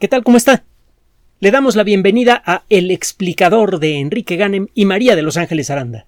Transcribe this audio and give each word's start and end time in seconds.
¿Qué 0.00 0.08
tal? 0.08 0.24
¿Cómo 0.24 0.36
está? 0.36 0.64
Le 1.38 1.52
damos 1.52 1.76
la 1.76 1.84
bienvenida 1.84 2.42
a 2.44 2.64
El 2.68 2.90
explicador 2.90 3.78
de 3.78 4.00
Enrique 4.00 4.34
Ganem 4.34 4.66
y 4.74 4.86
María 4.86 5.14
de 5.14 5.22
Los 5.22 5.36
Ángeles 5.36 5.70
Aranda. 5.70 6.06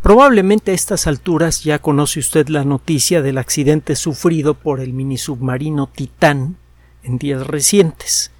Probablemente 0.00 0.70
a 0.70 0.74
estas 0.74 1.08
alturas 1.08 1.64
ya 1.64 1.80
conoce 1.80 2.20
usted 2.20 2.46
la 2.46 2.64
noticia 2.64 3.20
del 3.20 3.38
accidente 3.38 3.96
sufrido 3.96 4.54
por 4.54 4.78
el 4.78 4.92
minisubmarino 4.92 5.88
Titán 5.88 6.56
en 7.02 7.18
días 7.18 7.44
recientes. 7.44 8.30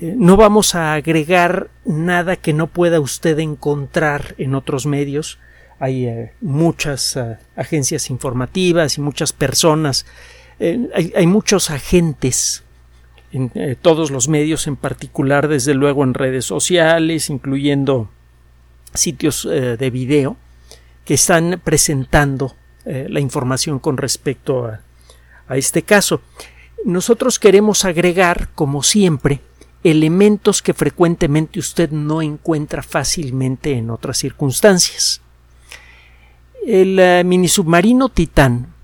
Eh, 0.00 0.14
no 0.16 0.36
vamos 0.36 0.76
a 0.76 0.94
agregar 0.94 1.70
nada 1.84 2.36
que 2.36 2.52
no 2.52 2.68
pueda 2.68 3.00
usted 3.00 3.40
encontrar 3.40 4.36
en 4.38 4.54
otros 4.54 4.86
medios. 4.86 5.40
Hay 5.80 6.06
eh, 6.06 6.32
muchas 6.40 7.16
eh, 7.16 7.36
agencias 7.56 8.10
informativas 8.10 8.96
y 8.96 9.00
muchas 9.00 9.32
personas, 9.32 10.06
hay, 10.60 11.12
hay, 11.14 11.26
muchos 11.26 11.68
agentes 11.68 12.62
en 13.32 13.76
todos 13.82 14.10
los 14.10 14.28
medios, 14.28 14.66
en 14.66 14.76
particular 14.76 15.48
desde 15.48 15.74
luego 15.74 16.04
en 16.04 16.14
redes 16.14 16.44
sociales, 16.44 17.30
incluyendo 17.30 18.08
sitios 18.94 19.44
de 19.44 19.90
video, 19.90 20.36
que 21.04 21.14
están 21.14 21.60
presentando 21.62 22.54
la 22.84 23.20
información 23.20 23.78
con 23.78 23.96
respecto 23.96 24.66
a, 24.66 24.80
a 25.48 25.56
este 25.56 25.82
caso. 25.82 26.22
Nosotros 26.84 27.38
queremos 27.38 27.84
agregar, 27.84 28.48
como 28.54 28.82
siempre, 28.82 29.40
elementos 29.82 30.62
que 30.62 30.74
frecuentemente 30.74 31.58
usted 31.58 31.90
no 31.90 32.22
encuentra 32.22 32.82
fácilmente 32.82 33.72
en 33.72 33.90
otras 33.90 34.18
circunstancias. 34.18 35.20
El 36.66 36.98
uh, 36.98 37.24
minisubmarino 37.24 38.08
Titán 38.08 38.74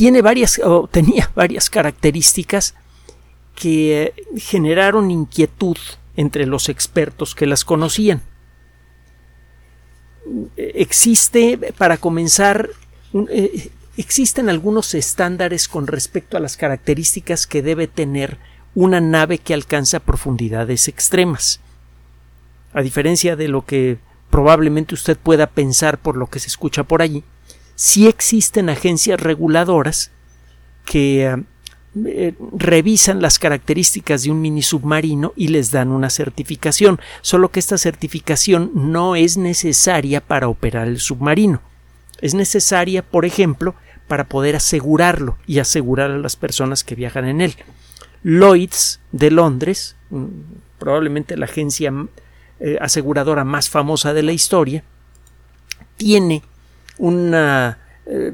tiene 0.00 0.22
varias 0.22 0.58
tenía 0.90 1.30
varias 1.34 1.68
características 1.68 2.74
que 3.54 4.14
uh, 4.16 4.38
generaron 4.38 5.10
inquietud 5.10 5.76
entre 6.16 6.46
los 6.46 6.70
expertos 6.70 7.34
que 7.34 7.44
las 7.44 7.66
conocían. 7.66 8.22
Existe, 10.56 11.74
para 11.76 11.98
comenzar, 11.98 12.70
eh, 13.28 13.70
existen 13.98 14.48
algunos 14.48 14.94
estándares 14.94 15.68
con 15.68 15.86
respecto 15.86 16.38
a 16.38 16.40
las 16.40 16.56
características 16.56 17.46
que 17.46 17.60
debe 17.60 17.86
tener 17.86 18.38
una 18.74 19.02
nave 19.02 19.36
que 19.36 19.52
alcanza 19.52 20.00
profundidades 20.00 20.88
extremas. 20.88 21.60
A 22.72 22.80
diferencia 22.80 23.36
de 23.36 23.48
lo 23.48 23.66
que 23.66 23.98
probablemente 24.30 24.94
usted 24.94 25.18
pueda 25.18 25.46
pensar 25.46 25.98
por 25.98 26.16
lo 26.16 26.28
que 26.28 26.38
se 26.38 26.48
escucha 26.48 26.84
por 26.84 27.02
allí, 27.02 27.22
sí 27.80 28.08
existen 28.08 28.68
agencias 28.68 29.18
reguladoras 29.18 30.10
que 30.84 31.34
eh, 32.04 32.34
revisan 32.52 33.22
las 33.22 33.38
características 33.38 34.22
de 34.22 34.30
un 34.30 34.42
mini 34.42 34.60
submarino 34.60 35.32
y 35.34 35.48
les 35.48 35.70
dan 35.70 35.88
una 35.90 36.10
certificación, 36.10 37.00
solo 37.22 37.50
que 37.50 37.58
esta 37.58 37.78
certificación 37.78 38.70
no 38.74 39.16
es 39.16 39.38
necesaria 39.38 40.20
para 40.20 40.48
operar 40.48 40.88
el 40.88 41.00
submarino. 41.00 41.62
Es 42.20 42.34
necesaria, 42.34 43.00
por 43.00 43.24
ejemplo, 43.24 43.74
para 44.08 44.28
poder 44.28 44.56
asegurarlo 44.56 45.38
y 45.46 45.58
asegurar 45.58 46.10
a 46.10 46.18
las 46.18 46.36
personas 46.36 46.84
que 46.84 46.96
viajan 46.96 47.24
en 47.24 47.40
él. 47.40 47.54
Lloyds 48.22 49.00
de 49.10 49.30
Londres, 49.30 49.96
mm, 50.10 50.26
probablemente 50.78 51.38
la 51.38 51.46
agencia 51.46 51.90
eh, 52.60 52.76
aseguradora 52.78 53.44
más 53.44 53.70
famosa 53.70 54.12
de 54.12 54.22
la 54.22 54.32
historia, 54.32 54.84
tiene 55.96 56.42
eh, 57.00 58.32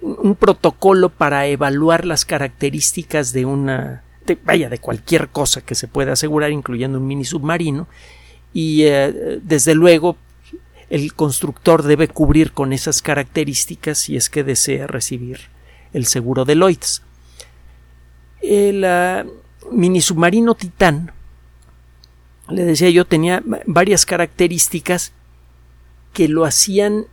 un 0.00 0.36
protocolo 0.36 1.08
para 1.08 1.46
evaluar 1.46 2.06
las 2.06 2.24
características 2.24 3.32
de 3.32 3.44
una 3.44 4.02
de, 4.26 4.38
vaya 4.44 4.68
de 4.68 4.78
cualquier 4.78 5.28
cosa 5.28 5.60
que 5.60 5.74
se 5.74 5.88
pueda 5.88 6.12
asegurar, 6.12 6.50
incluyendo 6.50 6.98
un 6.98 7.06
mini 7.06 7.24
submarino, 7.24 7.88
y 8.52 8.82
eh, 8.82 9.40
desde 9.42 9.74
luego 9.74 10.16
el 10.88 11.14
constructor 11.14 11.84
debe 11.84 12.08
cubrir 12.08 12.52
con 12.52 12.72
esas 12.72 13.00
características 13.00 13.98
si 13.98 14.16
es 14.16 14.28
que 14.28 14.42
desea 14.42 14.86
recibir 14.88 15.40
el 15.92 16.06
seguro 16.06 16.44
de 16.44 16.56
Lloyds. 16.56 17.02
El 18.42 18.84
uh, 18.84 19.72
mini 19.72 20.00
submarino 20.00 20.54
Titán, 20.54 21.12
le 22.48 22.64
decía 22.64 22.90
yo, 22.90 23.04
tenía 23.04 23.42
varias 23.66 24.04
características 24.04 25.12
que 26.12 26.26
lo 26.26 26.44
hacían 26.44 27.06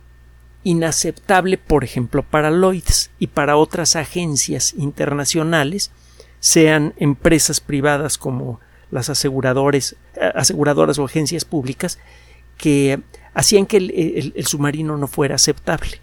inaceptable, 0.64 1.58
por 1.58 1.84
ejemplo, 1.84 2.22
para 2.22 2.50
Lloyds 2.50 3.10
y 3.18 3.28
para 3.28 3.56
otras 3.56 3.96
agencias 3.96 4.74
internacionales, 4.76 5.90
sean 6.40 6.94
empresas 6.98 7.60
privadas 7.60 8.18
como 8.18 8.60
las 8.90 9.10
aseguradores, 9.10 9.96
eh, 10.14 10.32
aseguradoras 10.34 10.98
o 10.98 11.04
agencias 11.04 11.44
públicas, 11.44 11.98
que 12.56 13.00
hacían 13.34 13.66
que 13.66 13.76
el, 13.76 14.46
submarino 14.46 14.96
no 14.96 15.06
fuera 15.06 15.36
aceptable. 15.36 16.00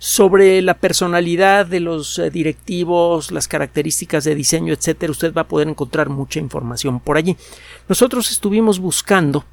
Sobre 0.00 0.62
la 0.62 0.74
personalidad 0.74 1.66
de 1.66 1.80
los 1.80 2.18
eh, 2.18 2.30
directivos, 2.30 3.32
las 3.32 3.48
características 3.48 4.24
de 4.24 4.34
diseño, 4.34 4.72
etcétera, 4.72 5.10
usted 5.10 5.34
va 5.34 5.42
a 5.42 5.48
poder 5.48 5.68
encontrar 5.68 6.08
mucha 6.08 6.38
información 6.38 7.00
por 7.00 7.16
allí. 7.16 7.36
Nosotros 7.88 8.30
estuvimos 8.30 8.78
buscando 8.78 9.44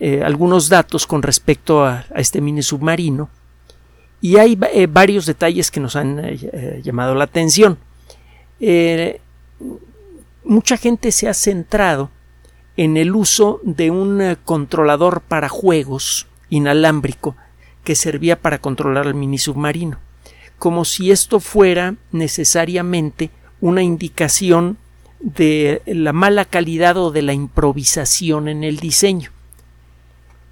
eh, 0.00 0.22
algunos 0.24 0.68
datos 0.68 1.06
con 1.06 1.22
respecto 1.22 1.84
a, 1.84 2.04
este 2.16 2.40
mini 2.40 2.62
submarino 2.62 3.28
y 4.20 4.36
hay 4.36 4.58
eh, 4.72 4.86
varios 4.86 5.26
detalles 5.26 5.70
que 5.70 5.80
nos 5.80 5.96
han 5.96 6.22
llamado 6.82 7.14
la 7.14 7.24
atención. 7.24 7.78
mucha 10.44 10.76
gente 10.76 11.12
se 11.12 11.28
ha 11.28 11.34
centrado 11.34 12.10
en 12.78 12.96
el 12.96 13.16
uso 13.16 13.60
de 13.64 13.90
un 13.90 14.22
eh, 14.22 14.36
controlador 14.44 15.20
para 15.20 15.48
juegos 15.48 16.28
inalámbrico 16.48 17.36
que 17.82 17.96
servía 17.96 18.40
para 18.40 18.60
controlar 18.60 19.08
al 19.08 19.14
mini 19.14 19.36
submarino, 19.36 19.98
como 20.60 20.84
si 20.84 21.10
esto 21.10 21.40
fuera 21.40 21.96
necesariamente 22.12 23.30
una 23.60 23.82
indicación 23.82 24.78
de 25.18 25.82
la 25.86 26.12
mala 26.12 26.44
calidad 26.44 26.96
o 26.96 27.10
de 27.10 27.22
la 27.22 27.32
improvisación 27.32 28.46
en 28.46 28.62
el 28.62 28.78
diseño. 28.78 29.32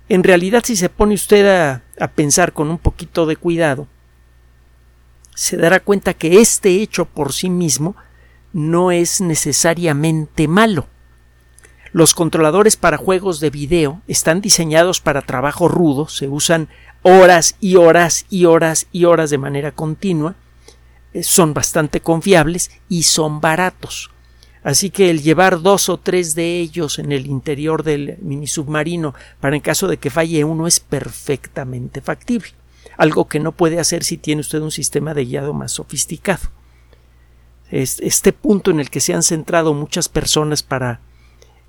En 0.09 0.22
realidad, 0.22 0.62
si 0.65 0.77
se 0.77 0.89
pone 0.89 1.15
usted 1.15 1.83
a, 1.99 2.09
pensar 2.09 2.53
con 2.53 2.71
un 2.71 2.78
poquito 2.78 3.27
de 3.27 3.37
cuidado, 3.37 3.89
se 5.34 5.56
dará 5.56 5.81
cuenta 5.81 6.15
que 6.15 6.41
este 6.41 6.81
hecho 6.81 7.06
por 7.06 7.33
sí 7.33 7.50
mismo 7.50 7.97
no 8.53 8.93
es 8.93 9.21
necesariamente 9.21 10.47
malo. 10.47 10.87
Los 11.93 12.15
controladores 12.15 12.77
para 12.77 12.99
juegos 12.99 13.41
de 13.41 13.50
video 13.50 14.00
están 14.06 14.41
diseñados 14.41 15.00
para 15.00 15.22
trabajo 15.22 15.67
rudo, 15.67 16.09
se 16.09 16.28
usan 16.28 16.69
horas 17.03 17.56
y 17.61 17.77
horas 17.77 18.27
y 18.31 18.44
horas 18.44 18.87
y 18.93 19.06
horas 19.06 19.31
de 19.31 19.38
manera 19.38 19.73
continua, 19.73 20.37
eh, 21.15 21.23
son 21.23 21.53
bastante 21.53 22.00
confiables 22.00 22.71
y 22.88 23.05
son 23.05 23.41
baratos. 23.41 24.11
Así 24.66 24.91
que 24.91 25.10
el 25.10 25.22
llevar 25.22 25.62
dos 25.62 25.88
o 25.88 25.97
tres 25.97 26.34
de 26.34 26.59
ellos 26.59 26.99
en 26.99 27.12
el 27.12 27.27
interior 27.27 27.84
del 27.84 28.19
mini 28.21 28.49
submarino 28.49 29.15
para 29.38 29.54
en 29.54 29.62
caso 29.62 29.87
de 29.87 29.99
que 29.99 30.10
falle 30.10 30.43
uno 30.43 30.66
es 30.66 30.81
perfectamente 30.81 32.00
factible, 32.00 32.50
algo 32.97 33.28
que 33.28 33.38
no 33.38 33.53
puede 33.53 33.78
hacer 33.78 34.03
si 34.03 34.16
tiene 34.16 34.41
usted 34.41 34.60
un 34.60 34.72
sistema 34.72 35.15
de 35.15 35.25
guiado 35.25 35.55
más 35.55 35.71
sofisticado. 35.71 36.50
Este 37.71 38.32
punto 38.32 38.72
en 38.72 38.81
el 38.81 38.91
que 38.91 38.99
se 38.99 39.15
han 39.15 39.22
centrado 39.22 39.72
muchas 39.72 40.09
personas 40.09 40.65
para 40.65 40.99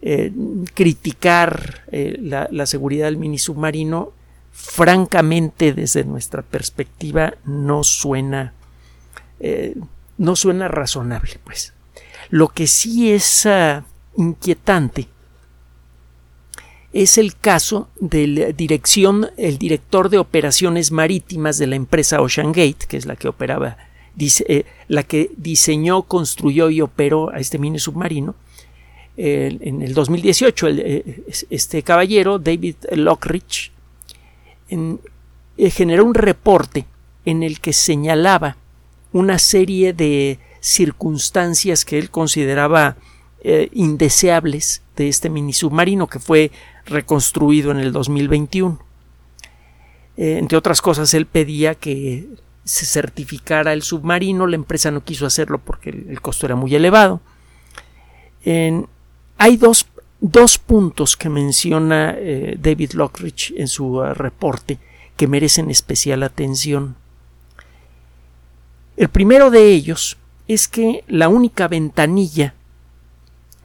eh, 0.02 0.31
criticar 0.74 1.84
eh, 1.91 2.18
la, 2.19 2.66
seguridad 2.66 3.06
del 3.06 3.18
mini 3.18 3.38
submarino, 3.38 4.12
francamente, 4.52 5.72
desde 5.72 6.03
nuestra 6.03 6.41
perspectiva, 6.41 7.36
no 7.46 7.84
suena, 7.84 8.53
eh, 9.40 9.75
no 10.18 10.36
suena 10.36 10.68
razonable, 10.68 11.39
pues. 11.44 11.76
Lo 12.29 12.50
que 12.50 12.68
sí 12.68 13.12
es 13.12 13.45
uh, 13.45 13.83
inquietante 14.18 15.07
es 16.94 17.18
el 17.18 17.35
caso 17.35 17.89
de 18.00 18.53
dirección, 18.57 19.29
el 19.38 19.57
director 19.57 20.09
de 20.09 20.18
operaciones 20.18 20.91
marítimas 20.91 21.57
de 21.57 21.68
la 21.68 21.75
empresa 21.75 22.21
Ocean 22.21 22.51
Gate, 22.51 22.88
que 22.88 22.97
es 22.97 23.06
la 23.06 23.15
que 23.15 23.27
operaba, 23.27 23.77
eh, 24.19 24.63
la 24.88 25.03
que 25.03 25.29
diseñó, 25.38 26.03
construyó 26.03 26.69
y 26.69 26.81
operó 26.81 27.29
a 27.31 27.39
este 27.39 27.59
mini 27.59 27.77
submarino, 27.77 28.35
en 29.19 29.81
el 29.81 29.95
2018 29.95 30.68
eh, 30.69 31.23
este 31.50 31.81
caballero, 31.81 32.38
David 32.38 32.75
Lockridge, 32.91 33.71
eh, 34.69 35.69
generó 35.71 36.06
un 36.06 36.13
reporte 36.13 36.85
en 37.25 37.41
el 37.41 37.59
que 37.59 37.73
señalaba 37.73 38.57
una 39.13 39.39
serie 39.39 39.94
de 39.94 40.39
circunstancias 40.59 41.86
que 41.86 41.98
él 41.98 42.09
consideraba 42.09 42.98
eh, 43.42 43.69
indeseables 43.74 44.81
de 44.95 45.07
este 45.07 45.30
mini 45.30 45.54
submarino 45.54 46.07
que 46.07 46.19
fue 46.19 46.51
reconstruido 46.86 47.71
en 47.71 47.77
el 47.77 47.92
2021. 47.92 48.80
entre 50.18 50.57
otras 50.57 50.81
cosas, 50.81 51.13
él 51.13 51.27
pedía 51.27 51.75
que 51.75 52.27
se 52.63 52.86
certificara 52.86 53.74
el 53.74 53.83
submarino. 53.83 54.48
La 54.48 54.56
empresa 54.56 54.92
no 54.92 55.04
quiso 55.04 55.25
hacerlo 55.25 55.59
porque 55.59 55.89
el, 55.89 56.21
costo 56.21 56.45
era 56.45 56.56
muy 56.56 56.74
elevado. 56.75 57.21
hay 58.44 59.57
dos, 59.57 59.86
puntos 60.65 61.15
que 61.15 61.30
menciona 61.30 62.15
eh, 62.18 62.57
David 62.59 62.94
Lockridge 62.94 63.54
en 63.56 63.68
su 63.68 64.01
reporte 64.01 64.80
que 65.18 65.27
merecen 65.27 65.69
especial 65.69 66.24
atención. 66.24 66.95
El 68.95 69.09
primero 69.09 69.50
de 69.50 69.71
ellos 69.71 70.18
es 70.47 70.67
que 70.67 71.03
la 71.07 71.29
única 71.29 71.67
ventanilla, 71.67 72.53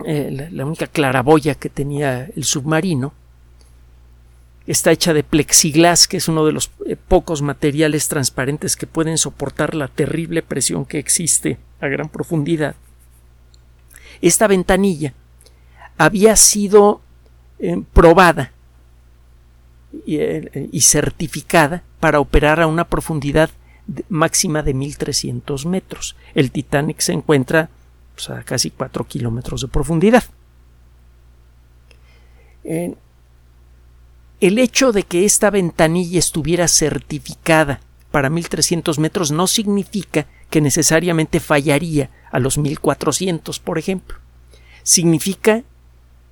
eh, 0.05 0.49
la 0.51 0.67
única 0.67 0.87
claraboya 0.87 1.55
que 1.55 1.69
tenía 1.69 2.29
el 2.35 2.45
submarino, 2.45 3.13
Está 4.67 4.93
hecha 4.93 5.13
de 5.13 5.25
plexiglas, 5.25 6.07
que 6.07 6.19
es 6.19 6.29
uno 6.29 6.47
de 6.47 6.53
los 6.53 6.71
eh, 6.87 6.97
pocos 6.97 7.43
materiales 7.43 8.07
transparentes 8.07 8.77
que 8.77 8.87
pueden 8.87 9.19
soportar 9.19 9.75
la 9.75 9.89
terrible 9.89 10.43
presión 10.43 10.85
que 10.85 10.99
existe 10.99 11.59
a 11.81 11.89
gran 11.89 12.09
profundidad. 12.09 12.77
Esta 14.21 14.47
ventanilla 14.47 15.15
había 15.99 16.37
sido 16.37 17.01
eh, 17.59 17.83
probada 17.93 18.53
eh, 20.07 20.69
y, 20.71 20.81
certificada 20.83 21.83
para 21.99 22.21
operar 22.21 22.61
a 22.61 22.69
una 22.69 22.85
profundidad 22.85 23.51
máxima 24.09 24.63
de 24.63 24.75
1300 24.75 25.67
metros. 25.67 26.17
El 26.35 26.51
Titanic 26.51 27.01
se 27.01 27.13
encuentra 27.13 27.71
pues, 28.15 28.31
a 28.31 28.43
casi 28.43 28.71
4 28.71 29.05
kilómetros 29.05 29.63
de 29.63 29.69
profundidad 29.69 30.25
el 34.43 34.59
hecho 34.59 34.93
de 34.93 35.03
que 35.05 35.25
esta 35.25 35.51
ventanilla 35.51 36.19
estuviera 36.19 36.69
certificada 36.69 37.81
para 38.11 38.29
1300 38.29 38.99
metros 38.99 39.31
no 39.31 39.47
significa 39.47 40.27
que 40.51 40.61
necesariamente 40.61 41.41
fallaría 41.41 42.11
a 42.31 42.39
los 42.39 42.59
1400, 42.59 43.59
por 43.61 43.79
ejemplo. 43.79 44.19
Significa 44.83 45.63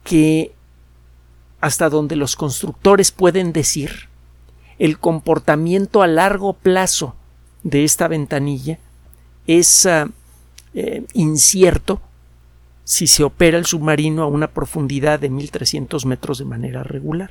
que 0.04 0.52
hasta 1.60 1.88
donde 1.88 2.16
los 2.16 2.36
constructores 2.36 3.12
pueden 3.12 3.52
decir, 3.52 4.08
el 4.78 4.98
comportamiento 4.98 6.02
a 6.02 6.06
largo 6.06 6.54
plazo 6.54 7.14
de 7.62 7.84
esta 7.84 8.08
ventanilla 8.08 8.78
es 9.46 9.86
ah, 9.86 10.08
eh, 10.74 11.04
incierto 11.12 12.00
si 12.84 13.06
se 13.06 13.22
opera 13.22 13.58
el 13.58 13.66
submarino 13.66 14.22
a 14.22 14.26
una 14.26 14.48
profundidad 14.48 15.20
de 15.20 15.30
1300 15.30 16.06
metros 16.06 16.38
de 16.38 16.44
manera 16.44 16.82
regular 16.82 17.30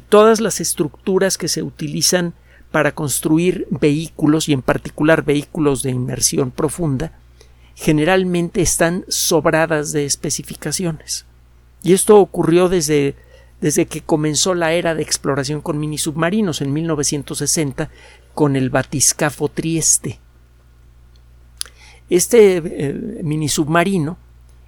todas 0.00 0.40
las 0.40 0.60
estructuras 0.60 1.38
que 1.38 1.48
se 1.48 1.62
utilizan 1.62 2.34
para 2.70 2.92
construir 2.92 3.66
vehículos 3.70 4.48
y 4.48 4.52
en 4.52 4.62
particular 4.62 5.24
vehículos 5.24 5.82
de 5.82 5.90
inmersión 5.90 6.50
profunda 6.50 7.12
generalmente 7.74 8.62
están 8.62 9.04
sobradas 9.08 9.92
de 9.92 10.06
especificaciones. 10.06 11.26
Y 11.82 11.92
esto 11.92 12.18
ocurrió 12.18 12.68
desde, 12.68 13.14
desde 13.60 13.86
que 13.86 14.00
comenzó 14.00 14.54
la 14.54 14.72
era 14.72 14.94
de 14.94 15.02
exploración 15.02 15.60
con 15.60 15.78
mini 15.78 15.98
submarinos 15.98 16.60
en 16.60 16.72
1960 16.72 17.90
con 18.36 18.54
el 18.54 18.68
batiscafo 18.68 19.48
Trieste. 19.48 20.20
Este 22.10 22.58
eh, 22.58 22.92
mini 23.24 23.48
submarino 23.48 24.18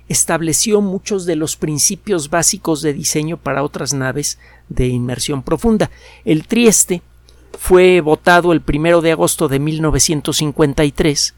estableció 0.08 0.80
muchos 0.80 1.26
de 1.26 1.36
los 1.36 1.56
principios 1.56 2.30
básicos 2.30 2.80
de 2.80 2.94
diseño 2.94 3.36
para 3.36 3.62
otras 3.62 3.92
naves 3.92 4.38
de 4.70 4.86
inmersión 4.86 5.42
profunda. 5.42 5.90
El 6.24 6.46
Trieste 6.46 7.02
fue 7.58 8.00
votado 8.00 8.54
el 8.54 8.62
primero 8.62 9.02
de 9.02 9.12
agosto 9.12 9.48
de 9.48 9.58
1953. 9.58 11.34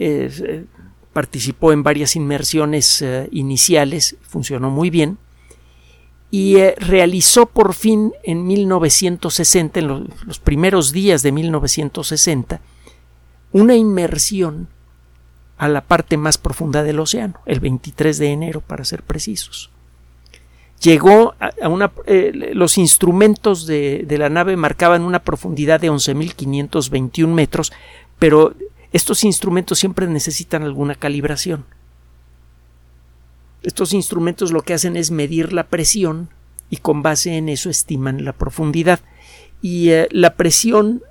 Eh, 0.00 0.64
participó 1.12 1.72
en 1.72 1.84
varias 1.84 2.16
inmersiones 2.16 3.00
eh, 3.00 3.28
iniciales, 3.30 4.16
funcionó 4.22 4.70
muy 4.70 4.90
bien 4.90 5.18
y 6.30 6.56
eh, 6.56 6.74
realizó 6.78 7.46
por 7.46 7.74
fin 7.74 8.12
en 8.24 8.46
1960, 8.46 9.80
en 9.80 10.08
los 10.26 10.38
primeros 10.38 10.92
días 10.92 11.22
de 11.22 11.32
1960, 11.32 12.60
una 13.52 13.76
inmersión 13.76 14.68
a 15.56 15.68
la 15.68 15.82
parte 15.82 16.16
más 16.16 16.36
profunda 16.38 16.82
del 16.82 17.00
océano, 17.00 17.40
el 17.46 17.60
23 17.60 18.18
de 18.18 18.32
enero 18.32 18.60
para 18.60 18.84
ser 18.84 19.02
precisos. 19.02 19.70
Llegó 20.82 21.34
a, 21.40 21.68
una... 21.68 21.90
Eh, 22.06 22.50
los 22.52 22.76
instrumentos 22.76 23.66
de, 23.66 24.04
de, 24.06 24.18
la 24.18 24.28
nave 24.28 24.56
marcaban 24.56 25.02
una 25.02 25.20
profundidad 25.20 25.80
de 25.80 25.90
11.521 25.90 27.28
metros, 27.28 27.72
pero 28.18 28.54
estos 28.92 29.24
instrumentos 29.24 29.78
siempre 29.78 30.06
necesitan 30.06 30.62
alguna 30.62 30.94
calibración. 30.94 31.64
Estos 33.66 33.92
instrumentos 33.92 34.52
lo 34.52 34.62
que 34.62 34.74
hacen 34.74 34.96
es 34.96 35.10
medir 35.10 35.52
la 35.52 35.66
presión 35.66 36.28
y 36.70 36.76
con 36.76 37.02
base 37.02 37.36
en 37.36 37.48
eso 37.48 37.68
estiman 37.68 38.24
la 38.24 38.32
profundidad. 38.32 39.00
Y 39.60 39.90
eh, 39.90 40.06
la 40.12 40.36
presión 40.36 41.02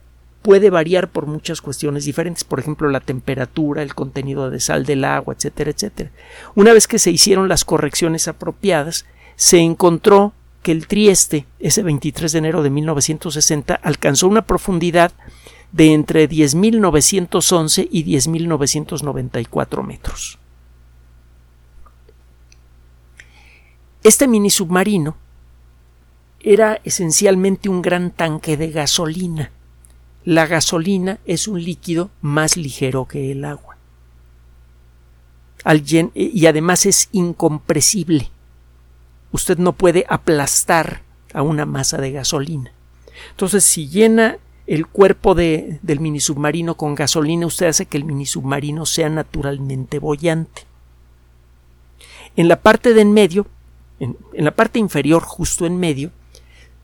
puede 0.41 0.69
variar 0.69 1.09
por 1.09 1.27
muchas 1.27 1.59
cuestiones 1.59 2.05
diferentes, 2.05 2.45
por 2.45 2.61
ejemplo 2.61 2.89
la 2.89 3.01
temperatura, 3.01 3.83
el 3.83 3.93
contenido 3.93 4.49
de 4.49 4.61
sal 4.61 4.85
del 4.85 5.03
agua, 5.03 5.33
etcétera, 5.33 5.71
etcétera. 5.71 6.11
Una 6.55 6.71
vez 6.71 6.87
que 6.87 6.97
se 6.97 7.11
hicieron 7.11 7.49
las 7.49 7.65
correcciones 7.65 8.29
apropiadas, 8.29 9.05
se 9.35 9.57
encontró 9.57 10.31
que 10.63 10.71
el 10.71 10.87
Trieste, 10.87 11.47
ese 11.59 11.83
23 11.83 12.31
de 12.31 12.37
enero 12.37 12.63
de 12.63 12.69
1960, 12.69 13.75
alcanzó 13.83 14.29
una 14.29 14.45
profundidad 14.45 15.11
de 15.73 15.93
entre 15.93 16.29
10.911 16.29 17.89
y 17.91 18.05
10.994 18.05 19.83
metros. 19.83 20.39
Este 24.05 24.27
mini 24.27 24.49
submarino 24.49 25.17
era 26.39 26.79
esencialmente 26.85 27.67
un 27.67 27.81
gran 27.81 28.11
tanque 28.11 28.55
de 28.55 28.71
gasolina 28.71 29.51
la 30.25 30.47
gasolina 30.47 31.19
es 31.27 31.47
un 31.47 31.63
líquido 31.63 32.09
más 32.19 32.57
ligero 32.57 33.05
que 33.05 33.31
el 33.31 33.45
agua. 33.45 33.77
y 36.15 36.45
además 36.47 36.85
es 36.87 37.09
incompresible. 37.11 38.31
Usted 39.31 39.59
no 39.59 39.73
puede 39.73 40.05
aplastar 40.09 41.03
a 41.33 41.43
una 41.43 41.65
masa 41.65 41.97
de 41.97 42.11
gasolina. 42.11 42.71
Entonces, 43.31 43.63
si 43.63 43.87
llena 43.87 44.37
el 44.67 44.87
cuerpo 44.87 45.35
de, 45.35 45.79
del 45.83 45.99
mini 45.99 46.19
submarino 46.19 46.75
con 46.75 46.95
gasolina, 46.95 47.45
usted 47.45 47.67
hace 47.67 47.85
que 47.85 47.97
el 47.97 48.03
mini 48.03 48.25
submarino 48.25 48.85
sea 48.85 49.09
naturalmente 49.09 49.99
bollante. 49.99 50.63
En 52.35 52.47
la 52.47 52.61
parte 52.61 52.93
de 52.93 53.01
en 53.01 53.13
medio, 53.13 53.47
en 53.99 54.15
la 54.33 54.51
parte 54.51 54.79
inferior, 54.79 55.23
justo 55.23 55.65
en 55.65 55.77
medio, 55.77 56.11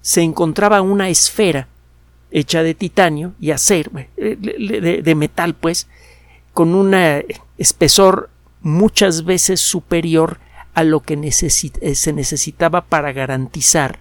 se 0.01 0.21
encontraba 0.21 0.81
una 0.81 1.09
esfera 1.09 1.67
hecha 2.31 2.63
de 2.63 2.73
titanio 2.73 3.33
y 3.39 3.51
acero, 3.51 3.91
eh, 4.17 5.01
de, 5.03 5.15
metal, 5.15 5.53
pues, 5.53 5.87
con 6.53 6.73
un 6.73 6.95
espesor 7.57 8.29
muchas 8.61 9.25
veces 9.25 9.59
superior 9.59 10.39
a 10.73 10.83
lo 10.83 11.01
que 11.01 11.13
eh, 11.13 11.95
se 11.95 12.13
necesitaba 12.13 12.81
para 12.81 13.11
garantizar 13.11 13.99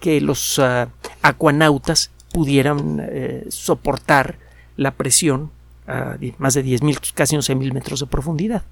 que 0.00 0.20
los 0.20 0.58
ah, 0.58 0.88
acuanautas 1.22 2.10
pudieran 2.32 3.00
eh, 3.02 3.46
soportar 3.48 4.38
la 4.76 4.92
presión 4.92 5.50
a 5.86 6.16
más 6.38 6.54
de 6.54 6.64
10.000, 6.64 7.12
casi 7.14 7.36
11.000 7.36 7.72
metros 7.72 8.00
de 8.00 8.06
profundidad. 8.06 8.64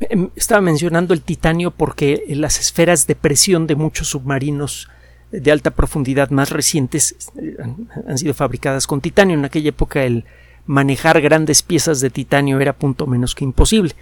Em, 0.00 0.30
estaba 0.34 0.62
mencionando 0.62 1.12
el 1.12 1.20
titanio 1.20 1.70
porque 1.70 2.24
las 2.28 2.58
esferas 2.58 3.06
de 3.06 3.14
presión 3.14 3.66
de 3.66 3.76
muchos 3.76 4.08
submarinos 4.08 4.88
de 5.30 5.52
alta 5.52 5.70
profundidad 5.70 6.30
más 6.30 6.50
recientes 6.50 7.30
eh, 7.36 7.56
han, 8.06 8.18
sido 8.18 8.32
fabricadas 8.32 8.86
con 8.86 9.00
titanio. 9.00 9.36
En 9.36 9.44
aquella 9.44 9.68
época 9.68 10.04
el 10.04 10.24
manejar 10.64 11.20
grandes 11.20 11.62
piezas 11.62 12.00
de 12.00 12.10
titanio 12.10 12.60
era 12.60 12.72
punto 12.72 13.06
menos 13.06 13.34
que 13.34 13.44
imposible. 13.44 13.94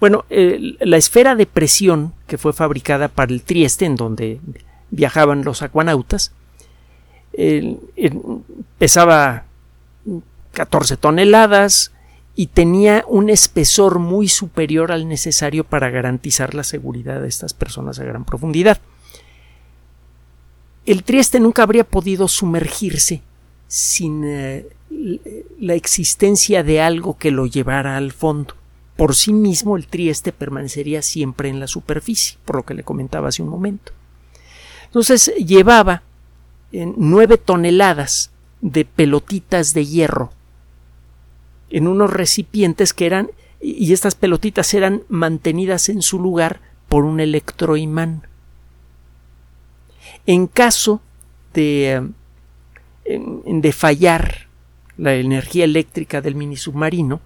Bueno, 0.00 0.24
la 0.28 0.96
esfera 0.96 1.36
de 1.36 1.46
presión 1.46 2.12
que 2.26 2.36
fue 2.36 2.52
fabricada 2.52 3.06
para 3.06 3.32
el 3.32 3.42
Trieste, 3.42 3.84
en 3.84 3.94
donde 3.94 4.40
viajaban 4.90 5.44
los 5.44 5.62
acuanautas, 5.62 6.32
pesaba 8.78 9.44
14 10.52 10.96
toneladas 10.96 11.92
y 12.34 12.46
tenía 12.46 13.04
un 13.08 13.30
espesor 13.30 13.98
muy 13.98 14.28
superior 14.28 14.92
al 14.92 15.08
necesario 15.08 15.64
para 15.64 15.90
garantizar 15.90 16.54
la 16.54 16.64
seguridad 16.64 17.20
de 17.20 17.28
estas 17.28 17.52
personas 17.52 17.98
a 17.98 18.04
gran 18.04 18.24
profundidad 18.24 18.80
el 20.86 21.04
Trieste 21.04 21.40
nunca 21.40 21.62
habría 21.62 21.84
podido 21.84 22.28
sumergirse 22.28 23.22
sin 23.68 24.24
eh, 24.24 24.66
la 25.60 25.74
existencia 25.74 26.62
de 26.62 26.80
algo 26.80 27.16
que 27.16 27.30
lo 27.30 27.46
llevara 27.46 27.96
al 27.96 28.12
fondo. 28.12 28.54
Por 28.96 29.14
sí 29.14 29.32
mismo 29.32 29.76
el 29.76 29.86
Trieste 29.86 30.32
permanecería 30.32 31.02
siempre 31.02 31.48
en 31.48 31.60
la 31.60 31.66
superficie, 31.66 32.38
por 32.44 32.56
lo 32.56 32.62
que 32.64 32.74
le 32.74 32.82
comentaba 32.82 33.28
hace 33.28 33.42
un 33.42 33.48
momento. 33.48 33.92
Entonces 34.86 35.32
llevaba 35.36 36.02
nueve 36.72 37.38
toneladas 37.38 38.30
de 38.60 38.84
pelotitas 38.84 39.74
de 39.74 39.86
hierro 39.86 40.32
en 41.72 41.88
unos 41.88 42.12
recipientes 42.12 42.92
que 42.92 43.06
eran 43.06 43.30
y 43.60 43.92
estas 43.92 44.14
pelotitas 44.14 44.74
eran 44.74 45.02
mantenidas 45.08 45.88
en 45.88 46.02
su 46.02 46.20
lugar 46.20 46.60
por 46.88 47.04
un 47.04 47.20
electroimán. 47.20 48.26
En 50.26 50.46
caso 50.46 51.00
de, 51.54 52.08
de 53.04 53.72
fallar 53.72 54.48
la 54.96 55.14
energía 55.14 55.64
eléctrica 55.64 56.20
del 56.20 56.34
mini 56.34 56.56
submarino, 56.56 57.20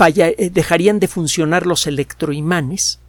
eh, 0.00 0.50
dejarían 0.52 1.00
de 1.00 1.08
funcionar 1.08 1.66
los 1.66 1.86
electroimanes, 1.86 3.00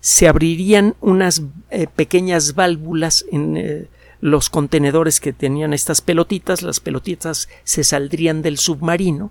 se 0.00 0.28
abrirían 0.28 0.94
unas 1.00 1.42
eh, 1.70 1.86
pequeñas 1.94 2.54
válvulas 2.54 3.24
en 3.30 3.56
eh, 3.56 3.86
los 4.26 4.50
contenedores 4.50 5.20
que 5.20 5.32
tenían 5.32 5.72
estas 5.72 6.00
pelotitas, 6.00 6.62
las 6.62 6.80
pelotitas 6.80 7.48
se 7.62 7.84
saldrían 7.84 8.42
del 8.42 8.58
submarino 8.58 9.30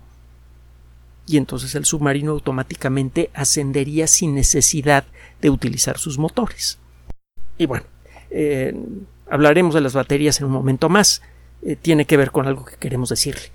y 1.26 1.36
entonces 1.36 1.74
el 1.74 1.84
submarino 1.84 2.32
automáticamente 2.32 3.30
ascendería 3.34 4.06
sin 4.06 4.34
necesidad 4.34 5.04
de 5.42 5.50
utilizar 5.50 5.98
sus 5.98 6.18
motores. 6.18 6.78
Y 7.58 7.66
bueno, 7.66 7.84
hablaremos 9.28 9.74
de 9.74 9.82
las 9.82 9.92
baterías 9.92 10.40
en 10.40 10.46
un 10.46 10.52
momento 10.52 10.88
más. 10.88 11.20
tiene 11.82 12.06
que 12.06 12.16
ver 12.16 12.30
con 12.30 12.46
algo 12.46 12.64
que 12.64 12.76
queremos 12.76 13.10
decirle 13.10 13.50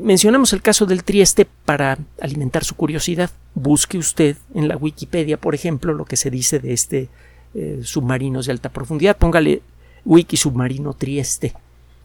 mencionamos 0.00 0.52
el 0.52 0.62
caso 0.62 0.86
del 0.86 1.04
Trieste 1.04 1.46
para 1.64 1.98
alimentar 2.20 2.64
su 2.64 2.74
curiosidad. 2.74 3.30
Busque 3.54 3.98
usted 3.98 4.36
en 4.54 4.68
la 4.68 4.76
Wikipedia, 4.76 5.36
por 5.36 5.54
ejemplo, 5.54 5.92
lo 5.92 6.04
que 6.04 6.16
se 6.16 6.30
dice 6.30 6.58
de 6.58 6.72
este 6.72 7.08
eh, 7.54 7.80
submarinos 7.84 8.46
de 8.46 8.52
alta 8.52 8.70
profundidad. 8.70 9.16
Póngale 9.16 9.62
Wiki 10.04 10.36
Submarino 10.36 10.94
Trieste. 10.94 11.54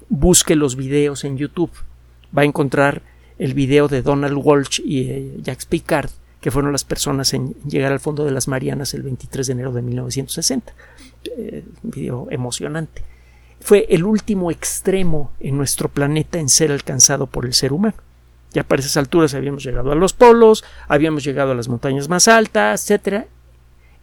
Busque 0.10 0.56
los 0.56 0.76
videos 0.76 1.24
en 1.24 1.38
YouTube. 1.38 1.72
Va 2.36 2.44
a 2.44 2.46
encontrar 2.46 3.02
el 3.38 3.54
video 3.54 3.88
de 3.88 4.02
Donald 4.02 4.38
Walsh 4.38 4.82
y 4.84 5.10
eh, 5.10 5.38
Jacques 5.42 5.66
Picard, 5.66 6.10
que 6.42 6.52
fueron 6.52 6.72
las 6.72 6.84
personas 6.84 7.34
en 7.34 7.54
llegar 7.66 7.92
al 7.92 8.00
fondo 8.00 8.26
de 8.26 8.32
las 8.32 8.48
Marianas 8.48 8.94
el 8.94 9.04
23 9.04 9.48
de 9.48 9.54
enero 9.54 9.72
de 9.72 9.82
1960. 9.82 10.74
Eh, 11.38 11.64
video 11.84 12.28
emocionante 12.32 13.04
fue 13.62 13.86
el 13.90 14.04
último 14.04 14.52
extremo 14.52 15.32
en 15.40 15.58
nuestro 15.58 15.90
planeta 15.90 16.40
en 16.40 16.50
ser 16.50 16.72
alcanzado 16.72 17.28
por 17.28 17.46
el 17.46 17.54
ser 17.54 17.74
humano. 17.74 17.96
Ya 18.52 18.64
para 18.64 18.80
esas 18.80 18.98
alturas 18.98 19.34
habíamos 19.34 19.64
llegado 19.64 19.92
a 19.92 19.96
los 19.96 20.14
polos, 20.14 20.64
habíamos 20.88 21.24
llegado 21.24 21.52
a 21.52 21.56
las 21.56 21.68
montañas 21.68 22.10
más 22.10 22.28
altas, 22.28 22.90
etc. 22.90 23.26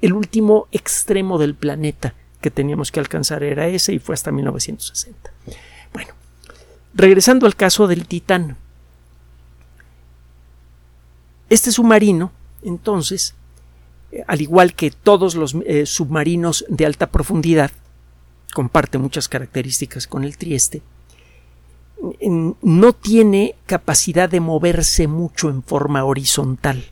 El 0.01 0.13
último 0.13 0.69
extremo 0.73 1.39
del 1.39 1.55
planeta 1.55 2.15
que 2.41 2.51
teníamos 2.51 2.93
que 2.93 3.01
alcanzar 3.01 3.43
era 3.43 3.67
ese 3.67 3.93
y 3.93 3.99
fue 3.99 4.15
hasta 4.15 4.33
1960. 4.33 5.31
Bueno, 5.93 6.13
regresando 6.95 7.47
al 7.47 7.57
caso 7.57 7.87
del 7.87 8.07
Titán. 8.07 8.57
Este 11.49 11.71
submarino, 11.71 12.33
entonces, 12.63 13.35
eh, 14.11 14.25
al 14.27 14.41
igual 14.41 14.75
que 14.75 14.91
todos 14.91 15.35
los 15.37 15.55
eh, 15.65 15.87
submarinos 15.87 16.65
de 16.69 16.87
alta 16.87 17.07
profundidad, 17.11 17.71
comparte 18.53 18.99
muchas 18.99 19.29
características 19.29 20.07
con 20.07 20.25
el 20.25 20.37
Trieste, 20.37 20.83
no 22.63 22.93
tiene 22.93 23.55
capacidad 23.67 24.29
de 24.29 24.41
moverse 24.41 25.07
mucho 25.07 25.49
en 25.49 25.63
forma 25.63 26.05
horizontal. 26.05 26.85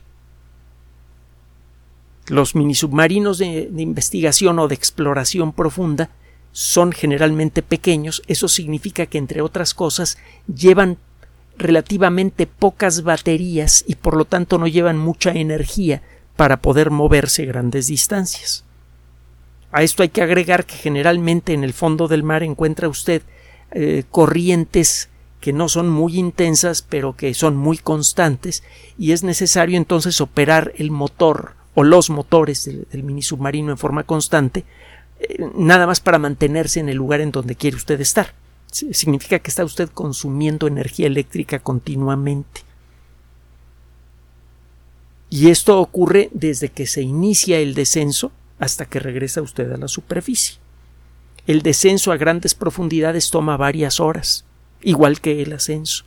Los 2.27 2.55
minisubmarinos 2.55 3.37
de, 3.37 3.69
de 3.71 3.81
investigación 3.81 4.59
o 4.59 4.67
de 4.67 4.75
exploración 4.75 5.53
profunda 5.53 6.09
son 6.51 6.91
generalmente 6.91 7.61
pequeños, 7.61 8.21
eso 8.27 8.47
significa 8.47 9.05
que, 9.05 9.17
entre 9.17 9.41
otras 9.41 9.73
cosas, 9.73 10.17
llevan 10.47 10.97
relativamente 11.57 12.47
pocas 12.47 13.03
baterías 13.03 13.83
y 13.87 13.95
por 13.95 14.15
lo 14.15 14.25
tanto 14.25 14.57
no 14.57 14.67
llevan 14.67 14.97
mucha 14.97 15.31
energía 15.31 16.01
para 16.35 16.61
poder 16.61 16.91
moverse 16.91 17.45
grandes 17.45 17.87
distancias. 17.87 18.63
A 19.71 19.83
esto 19.83 20.03
hay 20.03 20.09
que 20.09 20.21
agregar 20.21 20.65
que 20.65 20.75
generalmente 20.75 21.53
en 21.53 21.63
el 21.63 21.73
fondo 21.73 22.07
del 22.07 22.23
mar 22.23 22.43
encuentra 22.43 22.87
usted 22.87 23.21
eh, 23.71 24.03
corrientes 24.09 25.09
que 25.41 25.53
no 25.53 25.67
son 25.67 25.89
muy 25.89 26.17
intensas 26.17 26.81
pero 26.81 27.15
que 27.15 27.33
son 27.33 27.57
muy 27.57 27.77
constantes 27.77 28.63
y 28.97 29.11
es 29.11 29.23
necesario 29.23 29.77
entonces 29.77 30.21
operar 30.21 30.71
el 30.77 30.91
motor 30.91 31.55
o 31.75 31.83
los 31.83 32.09
motores 32.09 32.65
del, 32.65 33.03
mini 33.03 33.21
submarino 33.21 33.71
en 33.71 33.77
forma 33.77 34.03
constante 34.03 34.65
eh, 35.19 35.45
nada 35.55 35.85
más 35.85 35.99
para 35.99 36.17
mantenerse 36.17 36.79
en 36.79 36.89
el 36.89 36.97
lugar 36.97 37.21
en 37.21 37.31
donde 37.31 37.55
quiere 37.55 37.77
usted 37.77 38.01
estar. 38.01 38.33
Significa 38.71 39.39
que 39.39 39.49
está 39.49 39.63
usted 39.63 39.89
consumiendo 39.89 40.67
energía 40.67 41.07
eléctrica 41.07 41.59
continuamente. 41.59 42.61
Y 45.29 45.49
esto 45.49 45.79
ocurre 45.79 46.29
desde 46.33 46.69
que 46.69 46.85
se 46.85 47.01
inicia 47.01 47.59
el 47.59 47.73
descenso 47.73 48.31
hasta 48.59 48.85
que 48.85 48.99
regresa 48.99 49.41
usted 49.41 49.71
a 49.71 49.77
la 49.77 49.87
superficie. 49.87 50.57
El 51.47 51.61
descenso 51.61 52.11
a 52.11 52.17
grandes 52.17 52.55
profundidades 52.55 53.29
toma 53.29 53.55
varias 53.55 53.99
horas, 53.99 54.45
igual 54.81 55.21
que 55.21 55.41
el 55.41 55.53
ascenso. 55.53 56.05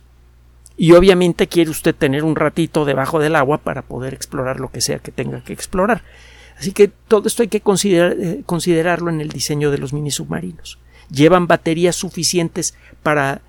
Y 0.81 0.93
obviamente 0.93 1.47
quiere 1.47 1.69
usted 1.69 1.93
tener 1.93 2.23
un 2.23 2.37
ratito 2.37 2.85
debajo 2.85 3.19
del 3.19 3.35
agua 3.35 3.57
para 3.57 3.81
poder 3.81 4.13
explorar 4.13 4.61
lo 4.61 4.71
que 4.71 4.79
sea 4.79 4.99
que 4.99 5.11
tenga 5.11 5.43
que 5.43 5.51
explorar. 5.51 6.03
Así 6.57 6.71
que 6.71 6.87
todo 6.87 7.27
esto 7.27 7.41
hay 7.43 7.49
que 7.49 7.61
eh, 7.61 8.41
considerarlo 8.45 9.09
en 9.09 9.19
el 9.19 9.27
diseño 9.27 9.71
de 9.71 9.77
los 9.77 9.91
mini 9.91 10.09
submarinos. 10.09 10.79
Llevan 11.11 11.47
baterías 11.47 11.97
suficientes 11.97 12.75
para 13.03 13.41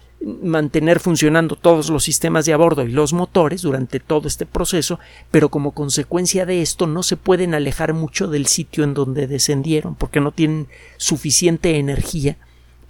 mantener 0.43 0.99
funcionando 0.99 1.55
todos 1.55 1.89
los 1.89 2.03
sistemas 2.03 2.47
de 2.47 2.53
a 2.53 2.57
bordo 2.57 2.83
y 2.83 2.91
los 2.91 3.13
motores 3.13 3.63
durante 3.63 4.01
todo 4.01 4.27
este 4.27 4.45
proceso, 4.45 4.99
pero 5.31 5.51
como 5.51 5.71
consecuencia 5.71 6.47
de 6.47 6.63
esto 6.63 6.89
no 6.89 7.05
se 7.05 7.17
pueden 7.17 7.55
alejar 7.55 7.95
mucho 7.95 8.27
del 8.27 8.47
sitio 8.47 8.83
en 8.83 8.93
donde 8.93 9.29
descendieron, 9.29 9.95
porque 9.95 10.19
no 10.19 10.33
tienen 10.33 10.67
suficiente 10.97 11.79
energía 11.79 12.39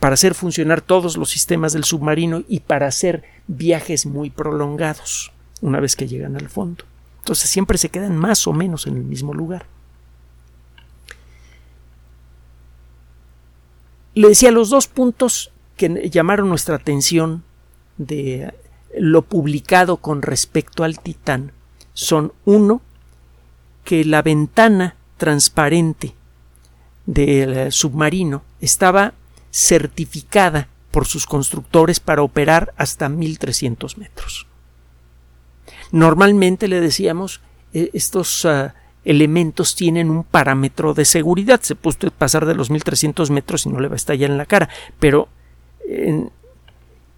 para 0.01 0.15
hacer 0.15 0.35
funcionar 0.35 0.81
todos 0.81 1.17
los 1.17 1.31
sistemas 1.31 1.75
del 1.75 1.85
submarino 1.85 2.43
y 2.49 2.61
para 2.61 2.87
hacer 2.87 3.23
viajes 3.47 4.07
muy 4.07 4.31
prolongados 4.31 5.31
una 5.61 5.79
vez 5.79 5.95
que 5.95 6.09
llegan 6.09 6.37
al 6.37 6.49
fondo. 6.49 6.85
Entonces 7.19 7.51
siempre 7.51 7.77
se 7.77 7.91
quedan 7.91 8.17
más 8.17 8.47
o 8.47 8.53
menos 8.55 8.87
en 8.87 8.97
el 8.97 9.05
mismo 9.05 9.35
lugar. 9.35 9.67
Le 14.15 14.29
decía 14.29 14.51
los 14.51 14.71
dos 14.71 14.89
puntos 14.89 15.53
que 15.77 16.09
llamaron 16.11 16.49
nuestra 16.49 16.77
atención 16.77 17.45
de 17.99 18.53
lo 18.99 19.23
publicado 19.23 19.99
con 19.99 20.23
respecto 20.23 20.83
al 20.83 20.99
Titán 20.99 21.53
son 21.93 22.33
uno 22.45 22.81
que 23.85 24.05
la 24.05 24.23
ventana 24.23 24.97
transparente 25.19 26.15
del 27.07 27.71
submarino 27.71 28.43
estaba 28.61 29.15
certificada 29.51 30.69
por 30.91 31.07
sus 31.07 31.27
constructores 31.27 32.01
para 32.01 32.23
operar 32.23 32.73
hasta 32.77 33.09
1300 33.09 33.99
metros. 33.99 34.47
Normalmente 35.93 36.69
le 36.69 36.81
decíamos 36.81 37.41
eh, 37.73 37.91
estos 37.93 38.45
ah, 38.45 38.75
elementos 39.05 39.75
tienen 39.75 40.11
un 40.11 40.25
parámetro 40.25 40.95
de 40.95 41.05
seguridad. 41.05 41.61
Se 41.63 41.75
puede 41.75 42.11
pasar 42.11 42.47
de 42.47 42.55
los 42.55 42.71
1300 42.71 43.31
metros 43.31 43.67
y 43.67 43.71
no 43.71 43.81
le 43.81 43.89
va 43.89 43.95
a 43.95 43.97
estallar 43.97 44.31
en 44.31 44.39
la 44.39 44.47
cara, 44.47 44.69
pero 44.99 45.29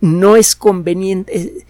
no 0.01 0.37
es 0.37 0.57
conveniente. 0.57 1.37
Eh, 1.37 1.67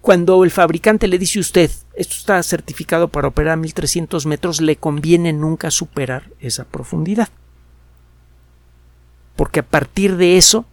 cuando 0.00 0.44
el 0.44 0.50
fabricante 0.50 1.08
le 1.08 1.18
dice 1.18 1.38
a 1.38 1.40
usted, 1.40 1.70
esto 1.94 2.14
está 2.14 2.42
certificado 2.42 3.08
para 3.08 3.28
operar 3.28 3.54
a 3.54 3.56
1300 3.56 4.26
metros, 4.26 4.60
le 4.60 4.76
conviene 4.76 5.32
nunca 5.32 5.70
superar 5.70 6.30
esa 6.40 6.64
profundidad. 6.64 7.28
Porque 9.38 9.60
a 9.60 9.62
partir 9.62 10.16
de 10.16 10.36
eso, 10.36 10.64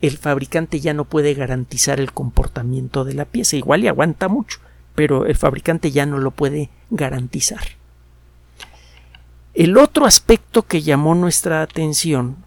el 0.00 0.18
fabricante 0.18 0.80
ya 0.80 0.92
no 0.92 1.04
puede 1.04 1.34
garantizar 1.34 2.00
el 2.00 2.10
comportamiento 2.10 3.04
de 3.04 3.14
la 3.14 3.26
pieza. 3.26 3.54
Igual 3.54 3.84
y 3.84 3.86
aguanta 3.86 4.26
mucho, 4.26 4.58
pero 4.96 5.24
el 5.24 5.36
fabricante 5.36 5.92
ya 5.92 6.04
no 6.04 6.18
lo 6.18 6.32
puede 6.32 6.68
garantizar. 6.90 7.60
El 9.54 9.78
otro 9.78 10.04
aspecto 10.04 10.64
que 10.64 10.82
llamó 10.82 11.14
nuestra 11.14 11.62
atención 11.62 12.38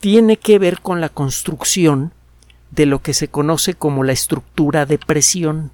tiene 0.00 0.36
que 0.36 0.58
ver 0.58 0.80
con 0.80 1.00
la 1.00 1.10
construcción 1.10 2.12
de 2.72 2.86
lo 2.86 3.02
que 3.02 3.14
se 3.14 3.28
conoce 3.28 3.74
como 3.74 4.02
la 4.02 4.10
estructura 4.10 4.84
de 4.84 4.98
presión. 4.98 5.70